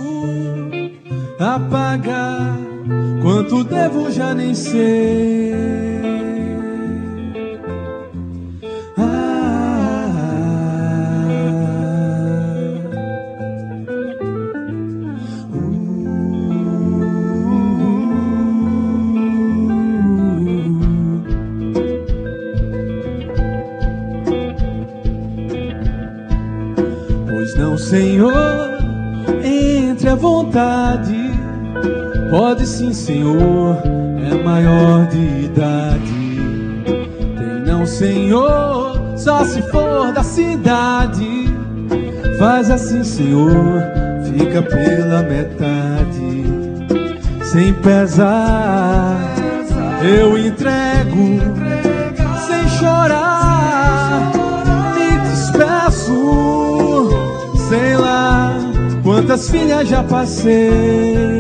a 1.39 1.59
pagar 1.61 2.57
quanto 3.23 3.65
devo 3.65 4.11
já 4.11 4.35
nem 4.35 4.55
sei. 4.55 5.55
Vontade. 30.49 31.31
Pode 32.31 32.67
sim, 32.67 32.93
Senhor, 32.93 33.77
é 34.31 34.43
maior 34.43 35.07
de 35.07 35.45
idade. 35.45 36.39
Tem 37.37 37.63
não, 37.67 37.87
Senhor, 37.87 39.15
só 39.17 39.45
se 39.45 39.63
for 39.63 40.13
da 40.13 40.23
cidade. 40.23 41.49
Faz 42.39 42.71
assim, 42.71 43.05
Senhor, 43.05 43.83
fica 44.25 44.63
pela 44.63 45.23
metade. 45.23 46.45
Sem 47.45 47.73
pesar, 47.75 49.17
eu 50.03 50.37
entrego, 50.37 51.48
quantas 59.29 59.51
filhas 59.51 59.87
já 59.87 60.03
passei. 60.05 61.38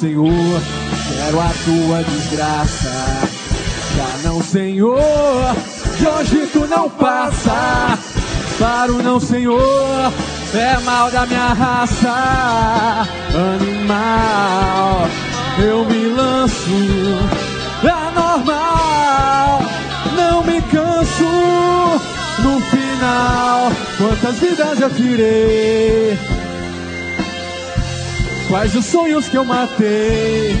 Senhor, 0.00 0.62
quero 1.08 1.40
a 1.40 1.50
tua 1.62 2.02
desgraça. 2.04 2.90
Já 3.94 4.28
não, 4.30 4.42
Senhor, 4.42 4.96
de 5.98 6.06
hoje 6.06 6.46
tu 6.54 6.66
não 6.66 6.88
passa. 6.88 7.98
Paro 8.58 9.02
não, 9.02 9.20
Senhor, 9.20 9.60
é 10.54 10.78
mal 10.86 11.10
da 11.10 11.26
minha 11.26 11.52
raça. 11.52 13.06
Animal, 13.54 15.06
eu 15.62 15.84
me 15.84 16.14
lanço, 16.14 16.70
é 17.84 18.14
normal, 18.18 19.60
não 20.16 20.42
me 20.44 20.62
canso. 20.62 21.28
No 22.38 22.58
final, 22.70 23.70
quantas 23.98 24.38
vidas 24.38 24.80
eu 24.80 24.88
tirei? 24.94 26.39
Quais 28.50 28.74
os 28.74 28.84
sonhos 28.86 29.28
que 29.28 29.36
eu 29.38 29.44
matei? 29.44 30.58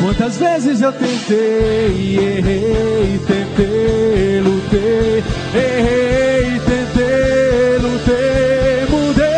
Quantas 0.00 0.36
vezes 0.36 0.80
eu 0.80 0.92
tentei, 0.92 2.16
errei, 2.16 3.20
tentei, 3.26 4.40
lutei, 4.40 5.24
errei, 5.52 6.60
tentei, 6.60 7.78
lutei, 7.78 8.86
mudei. 8.88 9.34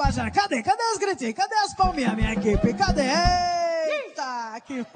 Tabajara. 0.00 0.30
Cadê? 0.30 0.62
Cadê 0.62 0.82
os 0.92 0.98
gritinhos? 0.98 1.34
Cadê 1.34 1.54
as 1.56 1.74
palminhas, 1.74 2.14
minha 2.14 2.32
equipe? 2.32 2.72
Cadê? 2.72 3.02
Eita! 3.02 4.58
Que... 4.64 4.86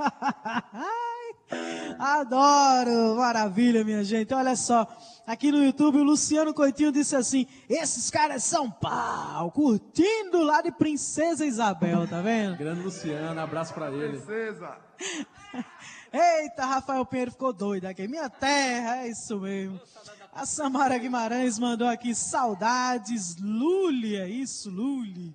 Adoro! 1.98 3.16
Maravilha, 3.16 3.84
minha 3.84 4.02
gente. 4.02 4.32
Olha 4.32 4.56
só, 4.56 4.88
aqui 5.26 5.52
no 5.52 5.62
YouTube 5.62 5.98
o 5.98 6.04
Luciano 6.04 6.54
Coitinho 6.54 6.90
disse 6.90 7.14
assim: 7.14 7.46
esses 7.68 8.10
caras 8.10 8.44
são 8.44 8.70
pau, 8.70 9.52
curtindo 9.52 10.42
lá 10.42 10.62
de 10.62 10.72
Princesa 10.72 11.44
Isabel, 11.44 12.08
tá 12.08 12.22
vendo? 12.22 12.56
Grande 12.56 12.80
Luciano, 12.80 13.38
abraço 13.38 13.74
pra 13.74 13.90
ele. 13.90 14.16
Princesa. 14.16 14.78
Eita, 16.12 16.64
Rafael 16.64 17.04
Pinheiro 17.04 17.32
ficou 17.32 17.52
doido 17.52 17.84
aqui. 17.86 18.08
Minha 18.08 18.30
terra, 18.30 19.04
é 19.04 19.08
isso 19.08 19.38
mesmo. 19.38 19.78
A 20.34 20.44
Samara 20.44 20.98
Guimarães 20.98 21.60
mandou 21.60 21.86
aqui 21.86 22.12
saudades, 22.12 23.36
Luli, 23.40 24.16
é 24.16 24.28
isso, 24.28 24.68
Luli. 24.68 25.32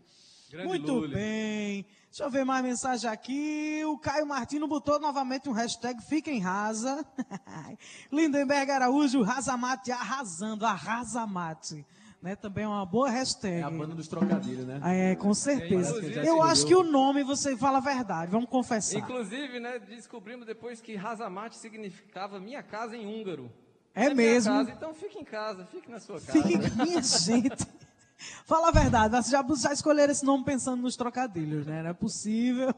Grande 0.51 0.67
Muito 0.67 0.91
Luli. 0.91 1.13
bem. 1.15 1.85
Deixa 2.09 2.23
eu 2.23 2.29
ver 2.29 2.43
mais 2.43 2.61
mensagem 2.63 3.09
aqui. 3.09 3.81
O 3.85 3.97
Caio 3.97 4.27
Martino 4.27 4.67
botou 4.67 4.99
novamente 4.99 5.47
um 5.47 5.53
hashtag 5.53 6.03
Fiquem 6.03 6.39
Rasa. 6.39 7.05
Lindenberg 8.11 8.69
Araújo, 8.71 9.21
Razamate 9.21 9.89
arrasando, 9.89 10.65
arrasamate. 10.65 11.85
Né? 12.21 12.35
Também 12.35 12.65
é 12.65 12.67
uma 12.67 12.85
boa 12.85 13.09
hashtag. 13.09 13.61
É 13.61 13.63
a 13.63 13.69
banda 13.69 13.95
dos 13.95 14.07
trocadilhos, 14.09 14.65
né? 14.65 14.81
Ah, 14.83 14.91
É, 14.93 15.15
com 15.15 15.33
certeza. 15.33 15.91
Inclusive, 15.97 16.27
Eu 16.27 16.43
acho 16.43 16.65
que 16.65 16.75
o 16.75 16.83
nome 16.83 17.23
você 17.23 17.55
fala 17.55 17.77
a 17.77 17.81
verdade, 17.81 18.29
vamos 18.29 18.49
confessar. 18.49 18.99
Inclusive, 18.99 19.61
né, 19.61 19.79
descobrimos 19.79 20.45
depois 20.45 20.81
que 20.81 20.95
Razamate 20.97 21.55
significava 21.55 22.37
minha 22.37 22.61
casa 22.61 22.97
em 22.97 23.05
húngaro. 23.07 23.49
É 23.99 24.13
minha 24.13 24.15
mesmo. 24.15 24.53
casa, 24.53 24.71
então 24.71 24.93
fique 24.93 25.19
em 25.19 25.23
casa, 25.23 25.65
fique 25.65 25.89
na 25.91 25.99
sua 25.99 26.19
casa. 26.21 26.31
Fique, 26.31 26.57
minha 26.57 27.01
gente. 27.01 27.67
Fala 28.45 28.69
a 28.69 28.71
verdade, 28.71 29.15
vocês 29.15 29.29
já, 29.29 29.69
já 29.69 29.73
escolheram 29.73 30.11
esse 30.11 30.25
nome 30.25 30.43
pensando 30.43 30.81
nos 30.81 30.95
trocadilhos, 30.95 31.65
né? 31.65 31.83
Não 31.83 31.89
é 31.89 31.93
possível. 31.93 32.73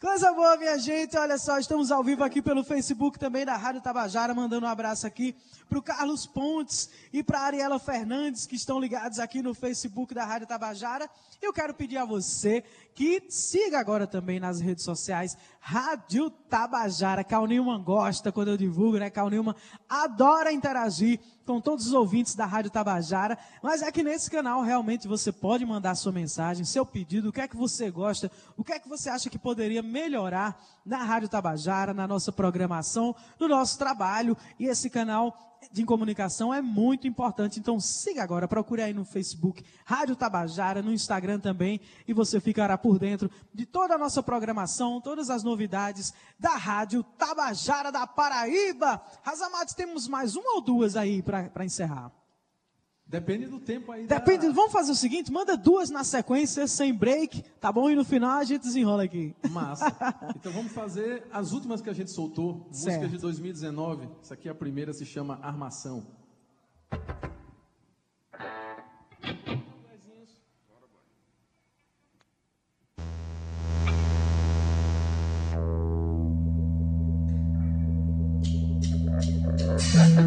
Coisa 0.00 0.32
boa, 0.32 0.56
minha 0.56 0.78
gente. 0.78 1.16
Olha 1.16 1.36
só, 1.36 1.58
estamos 1.58 1.90
ao 1.90 2.04
vivo 2.04 2.22
aqui 2.22 2.40
pelo 2.40 2.62
Facebook 2.62 3.18
também 3.18 3.44
da 3.44 3.56
Rádio 3.56 3.80
Tabajara, 3.80 4.32
mandando 4.32 4.64
um 4.64 4.68
abraço 4.68 5.04
aqui 5.04 5.34
para 5.68 5.76
o 5.76 5.82
Carlos 5.82 6.24
Pontes 6.24 6.88
e 7.12 7.20
para 7.20 7.40
a 7.40 7.42
Ariela 7.42 7.80
Fernandes, 7.80 8.46
que 8.46 8.54
estão 8.54 8.78
ligados 8.78 9.18
aqui 9.18 9.42
no 9.42 9.54
Facebook 9.54 10.14
da 10.14 10.24
Rádio 10.24 10.46
Tabajara. 10.46 11.10
Eu 11.42 11.52
quero 11.52 11.74
pedir 11.74 11.96
a 11.96 12.04
você 12.04 12.62
que 12.94 13.24
siga 13.28 13.80
agora 13.80 14.06
também 14.06 14.38
nas 14.38 14.60
redes 14.60 14.84
sociais 14.84 15.36
Rádio 15.60 16.30
Tabajara. 16.30 17.24
Cal 17.24 17.46
Newman 17.46 17.82
gosta 17.82 18.32
quando 18.32 18.48
eu 18.48 18.56
divulgo, 18.56 18.98
né? 18.98 19.10
Cal 19.10 19.28
Newman 19.28 19.54
adora 19.88 20.52
interagir 20.52 21.20
com 21.44 21.60
todos 21.60 21.86
os 21.86 21.92
ouvintes 21.94 22.34
da 22.34 22.44
Rádio 22.44 22.70
Tabajara, 22.70 23.38
mas 23.62 23.80
é 23.80 23.90
que 23.90 24.02
nesse 24.02 24.30
canal 24.30 24.60
realmente 24.60 25.08
você 25.08 25.32
pode 25.32 25.64
mandar 25.64 25.94
sua 25.94 26.12
mensagem, 26.12 26.62
seu 26.62 26.84
pedido, 26.84 27.30
o 27.30 27.32
que 27.32 27.40
é 27.40 27.48
que 27.48 27.56
você 27.56 27.90
gosta, 27.90 28.30
o 28.54 28.62
que 28.62 28.72
é 28.72 28.78
que 28.78 28.88
você 28.88 29.08
acha 29.08 29.30
que 29.30 29.38
poderia 29.38 29.82
melhorar 29.82 30.62
na 30.84 30.98
Rádio 30.98 31.28
Tabajara, 31.28 31.94
na 31.94 32.06
nossa 32.06 32.30
programação, 32.30 33.16
no 33.40 33.48
nosso 33.48 33.78
trabalho, 33.78 34.36
e 34.58 34.66
esse 34.66 34.90
canal 34.90 35.47
de 35.72 35.84
comunicação 35.84 36.52
é 36.52 36.60
muito 36.60 37.06
importante. 37.06 37.58
Então 37.58 37.78
siga 37.80 38.22
agora, 38.22 38.48
procure 38.48 38.82
aí 38.82 38.92
no 38.92 39.04
Facebook 39.04 39.64
Rádio 39.84 40.16
Tabajara, 40.16 40.82
no 40.82 40.92
Instagram 40.92 41.40
também, 41.40 41.80
e 42.06 42.12
você 42.12 42.40
ficará 42.40 42.76
por 42.76 42.98
dentro 42.98 43.30
de 43.52 43.66
toda 43.66 43.94
a 43.94 43.98
nossa 43.98 44.22
programação, 44.22 45.00
todas 45.00 45.30
as 45.30 45.42
novidades 45.42 46.12
da 46.38 46.56
Rádio 46.56 47.02
Tabajara 47.02 47.90
da 47.90 48.06
Paraíba. 48.06 49.00
Razamates, 49.22 49.74
temos 49.74 50.08
mais 50.08 50.36
uma 50.36 50.56
ou 50.56 50.60
duas 50.60 50.96
aí 50.96 51.22
para 51.22 51.64
encerrar? 51.64 52.12
Depende 53.08 53.46
do 53.46 53.58
tempo 53.58 53.90
aí. 53.90 54.06
da- 54.06 54.18
Depende, 54.18 54.48
vamos 54.50 54.70
fazer 54.70 54.92
o 54.92 54.94
seguinte, 54.94 55.32
manda 55.32 55.56
duas 55.56 55.88
na 55.88 56.04
sequência, 56.04 56.66
sem 56.66 56.92
break, 56.92 57.42
tá 57.58 57.72
bom? 57.72 57.88
E 57.88 57.96
no 57.96 58.04
final 58.04 58.38
a 58.38 58.44
gente 58.44 58.60
desenrola 58.62 59.04
aqui. 59.04 59.34
Massa. 59.50 59.86
Então 60.36 60.52
vamos 60.52 60.72
fazer 60.72 61.26
as 61.32 61.52
últimas 61.52 61.80
que 61.80 61.88
a 61.88 61.92
gente 61.94 62.10
soltou, 62.10 62.68
Certo. 62.70 62.86
músicas 62.96 63.10
de 63.10 63.18
2019. 63.18 64.08
Essa 64.22 64.34
aqui 64.34 64.46
é 64.46 64.50
a 64.50 64.54
primeira, 64.54 64.92
se 64.92 65.06
chama 65.06 65.38
Armação. 65.42 66.06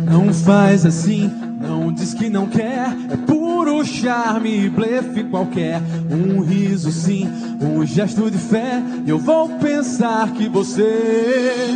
Não 0.10 0.34
faz 0.34 0.86
assim, 0.86 1.32
não 1.60 1.92
diz 1.92 2.14
que 2.14 2.30
não 2.30 2.48
quer. 2.48 2.88
É 3.10 3.18
puro 3.26 3.84
charme, 3.86 4.70
blefe 4.70 5.24
qualquer. 5.26 5.82
Um 6.10 6.42
riso 6.42 6.92
sim, 6.92 7.30
um 7.62 7.86
gesto 7.86 8.30
de 8.30 8.38
fé. 8.38 8.82
E 9.06 9.10
eu 9.10 9.20
vou 9.20 9.50
pensar 9.60 10.32
que 10.32 10.48
você 10.48 11.70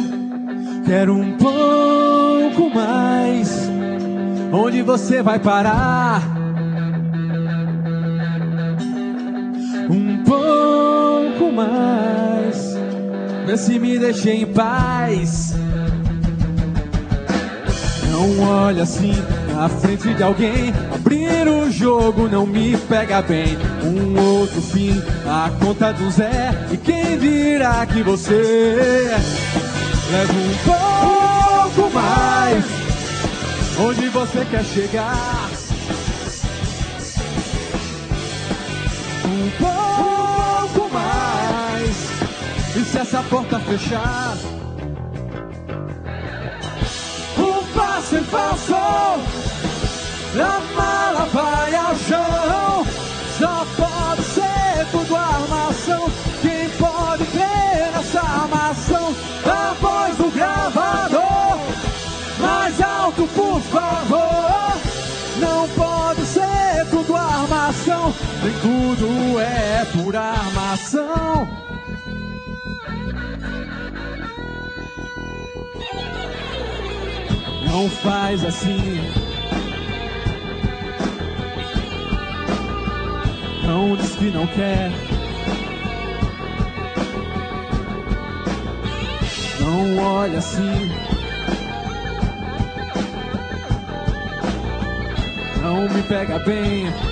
quer 0.86 1.10
um 1.10 1.38
pouco 1.38 2.74
mais. 2.74 3.70
Onde 4.52 4.82
você 4.82 5.22
vai 5.22 5.40
parar? 5.40 6.22
Um 9.90 10.24
pouco 10.24 11.52
mais. 11.52 12.76
Vê 13.46 13.58
se 13.58 13.78
me 13.78 14.00
deixa 14.00 14.32
em 14.32 14.46
paz. 14.46 15.65
Não 18.16 18.40
olha 18.48 18.84
assim 18.84 19.14
na 19.54 19.68
frente 19.68 20.14
de 20.14 20.24
alguém. 20.24 20.74
Abrir 20.94 21.50
o 21.50 21.70
jogo 21.70 22.30
não 22.30 22.48
me 22.48 22.78
pega 22.88 23.22
bem. 23.22 23.58
Um 23.84 24.18
outro 24.40 24.62
fim, 24.62 25.04
a 25.28 25.52
conta 25.60 25.92
do 25.92 26.10
Zé. 26.10 26.52
E 26.72 26.78
quem 26.78 27.18
dirá 27.18 27.86
que 27.86 28.02
você 28.04 29.12
leva 30.12 30.34
um 30.34 31.74
pouco 31.76 31.94
mais? 31.94 32.64
Onde 33.82 34.08
você 34.08 34.46
quer 34.50 34.64
chegar? 34.64 35.50
Um 39.26 39.50
pouco 39.60 40.94
mais. 40.94 42.78
E 42.78 42.86
se 42.86 42.98
essa 42.98 43.22
porta 43.24 43.60
fechar? 43.60 44.38
Passo 48.06 48.16
em 48.18 48.24
falso, 48.24 48.76
a 50.36 50.60
mala 50.76 51.26
vai 51.34 51.76
ao 51.76 51.96
chão. 51.96 52.86
Só 53.40 53.66
pode 53.76 54.22
ser 54.24 54.86
tudo 54.92 55.16
armação. 55.16 56.12
Quem 56.42 56.70
pode 56.78 57.26
crer 57.26 57.92
nessa 57.94 58.20
armação? 58.20 59.16
A 59.46 59.74
voz 59.82 60.18
do 60.18 60.32
gravador, 60.32 61.60
mais 62.40 62.82
alto, 62.82 63.28
por 63.28 63.60
favor. 63.62 64.78
Não 65.40 65.68
pode 65.70 66.26
ser 66.26 66.86
tudo 66.92 67.16
armação, 67.16 68.14
nem 68.44 68.54
tudo 68.60 69.40
é 69.40 69.86
por 69.94 70.16
armação. 70.16 71.65
Não 77.76 77.90
faz 77.90 78.42
assim. 78.46 78.78
Não 83.68 83.98
diz 83.98 84.16
que 84.16 84.32
não 84.32 84.48
quer. 84.48 84.90
Não 89.60 89.98
olha 90.06 90.38
assim. 90.38 90.90
Não 95.62 95.82
me 95.82 96.02
pega 96.04 96.40
bem. 96.40 97.05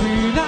Livra 0.00 0.32
no 0.32 0.47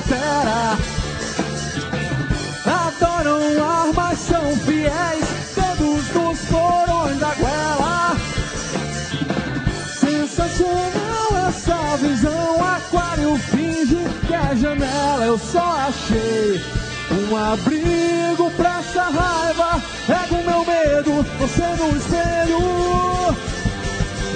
altera. 0.00 0.78
Adoram 2.64 3.64
armas, 3.64 4.18
são 4.18 4.56
fiéis, 4.56 5.26
dedos 5.54 6.14
nos 6.14 6.38
porões 6.46 7.18
da 7.18 7.34
goela. 7.34 8.16
Sensacional 9.98 11.48
essa 11.48 11.96
visão, 11.98 12.56
aquário 12.76 13.36
finge 13.50 13.98
que 14.26 14.34
é 14.34 14.56
janela. 14.56 15.24
Eu 15.24 15.38
só 15.38 15.88
achei 15.88 16.62
um 17.12 17.36
abrigo 17.36 18.50
pra 18.56 18.78
essa 18.78 19.02
raiva. 19.02 19.82
Pega 20.06 20.34
o 20.34 20.44
meu 20.44 20.64
medo, 20.64 21.26
você 21.38 21.66
no 21.82 21.96
espelho. 21.96 22.60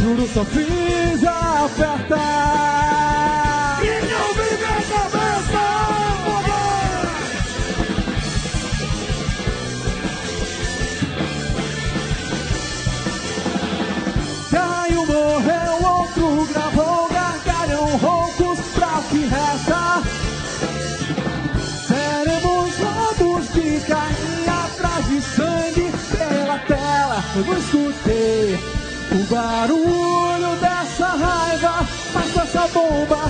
Juro, 0.03 0.29
só 0.35 0.45
fiz 0.45 1.25
apertar. 1.25 2.94
Eu 27.37 27.59
escutei 27.59 28.55
o 29.11 29.25
barulho 29.25 30.57
dessa 30.61 31.07
raiva, 31.09 31.85
mas 32.15 32.37
essa 32.37 32.69
bomba 32.69 33.29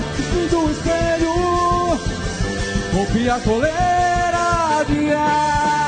do 0.51 0.69
espelho, 0.69 1.33
rompi 2.93 3.27
a 3.27 3.39
coleira 3.39 4.83
de 4.87 5.11
ar. 5.11 5.84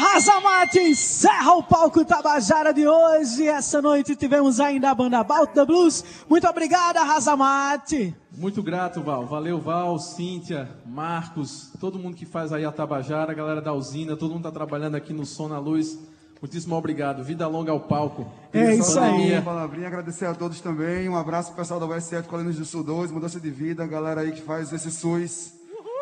A 0.00 0.02
banda 0.02 0.12
Razamate 0.14 0.78
encerra 0.80 1.54
o 1.54 1.62
palco 1.62 2.04
Tabajara 2.04 2.72
de 2.72 2.86
hoje. 2.86 3.46
Essa 3.46 3.82
noite 3.82 4.16
tivemos 4.16 4.58
ainda 4.58 4.90
a 4.90 4.94
banda 4.94 5.24
the 5.52 5.64
Blues. 5.64 6.04
Muito 6.28 6.48
obrigada, 6.48 7.02
Razamate. 7.02 8.14
Muito 8.36 8.62
grato, 8.62 9.02
Val. 9.02 9.26
Valeu, 9.26 9.60
Val, 9.60 9.98
Cíntia, 9.98 10.68
Marcos, 10.86 11.70
todo 11.78 11.98
mundo 11.98 12.16
que 12.16 12.24
faz 12.24 12.52
aí 12.52 12.64
a 12.64 12.72
Tabajara, 12.72 13.32
a 13.32 13.34
galera 13.34 13.60
da 13.60 13.72
usina, 13.72 14.16
todo 14.16 14.32
mundo 14.32 14.44
tá 14.44 14.50
trabalhando 14.50 14.94
aqui 14.94 15.12
no 15.12 15.26
Som 15.26 15.48
na 15.48 15.58
Luz. 15.58 15.98
Muitíssimo 16.40 16.74
obrigado. 16.74 17.22
Vida 17.22 17.46
longa 17.46 17.70
ao 17.70 17.80
palco. 17.80 18.26
É 18.52 18.74
isso 18.74 18.98
aí. 18.98 19.32
uma 19.32 19.42
palavrinha, 19.42 19.88
agradecer 19.88 20.24
a 20.24 20.34
todos 20.34 20.60
também. 20.60 21.06
Um 21.08 21.16
abraço 21.16 21.48
pro 21.48 21.58
pessoal 21.58 21.78
da 21.78 21.86
USF 21.86 22.22
Colinas 22.28 22.56
do 22.56 22.64
Sul 22.64 22.82
2, 22.82 23.10
Mudança 23.10 23.38
de 23.38 23.50
Vida, 23.50 23.84
a 23.84 23.86
galera 23.86 24.22
aí 24.22 24.32
que 24.32 24.40
faz 24.40 24.72
esse 24.72 24.90
SUS 24.90 25.52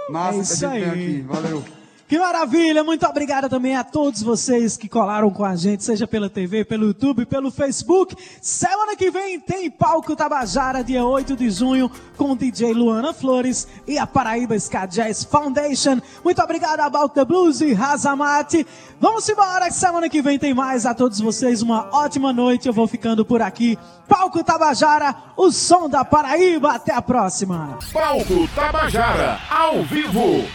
massa 0.08 0.66
É 0.66 0.70
que 0.70 0.74
a 0.74 0.80
gente 0.80 0.84
tem 0.84 0.90
aí. 0.90 1.16
aqui. 1.16 1.20
Valeu. 1.22 1.64
Que 2.08 2.18
maravilha! 2.18 2.82
Muito 2.82 3.04
obrigada 3.04 3.50
também 3.50 3.76
a 3.76 3.84
todos 3.84 4.22
vocês 4.22 4.78
que 4.78 4.88
colaram 4.88 5.28
com 5.30 5.44
a 5.44 5.54
gente, 5.54 5.84
seja 5.84 6.06
pela 6.06 6.30
TV, 6.30 6.64
pelo 6.64 6.86
YouTube, 6.86 7.26
pelo 7.26 7.50
Facebook. 7.50 8.16
Semana 8.40 8.96
que 8.96 9.10
vem 9.10 9.38
tem 9.38 9.70
Palco 9.70 10.16
Tabajara, 10.16 10.82
dia 10.82 11.04
8 11.04 11.36
de 11.36 11.50
junho, 11.50 11.90
com 12.16 12.34
DJ 12.34 12.72
Luana 12.72 13.12
Flores 13.12 13.68
e 13.86 13.98
a 13.98 14.06
Paraíba 14.06 14.56
Ska 14.56 14.86
Jazz 14.86 15.22
Foundation. 15.22 16.00
Muito 16.24 16.40
obrigado 16.40 16.80
a 16.80 16.86
About 16.86 17.12
the 17.12 17.26
Blues 17.26 17.60
e 17.60 17.74
Razamate. 17.74 18.66
Vamos 18.98 19.28
embora, 19.28 19.66
que 19.66 19.74
semana 19.74 20.08
que 20.08 20.22
vem 20.22 20.38
tem 20.38 20.54
mais. 20.54 20.86
A 20.86 20.94
todos 20.94 21.20
vocês, 21.20 21.60
uma 21.60 21.90
ótima 21.92 22.32
noite. 22.32 22.68
Eu 22.68 22.72
vou 22.72 22.88
ficando 22.88 23.22
por 23.22 23.42
aqui. 23.42 23.78
Palco 24.08 24.42
Tabajara, 24.42 25.14
o 25.36 25.52
som 25.52 25.90
da 25.90 26.06
Paraíba. 26.06 26.72
Até 26.72 26.94
a 26.94 27.02
próxima. 27.02 27.78
Palco 27.92 28.48
Tabajara, 28.54 29.38
ao 29.50 29.82
vivo. 29.82 30.48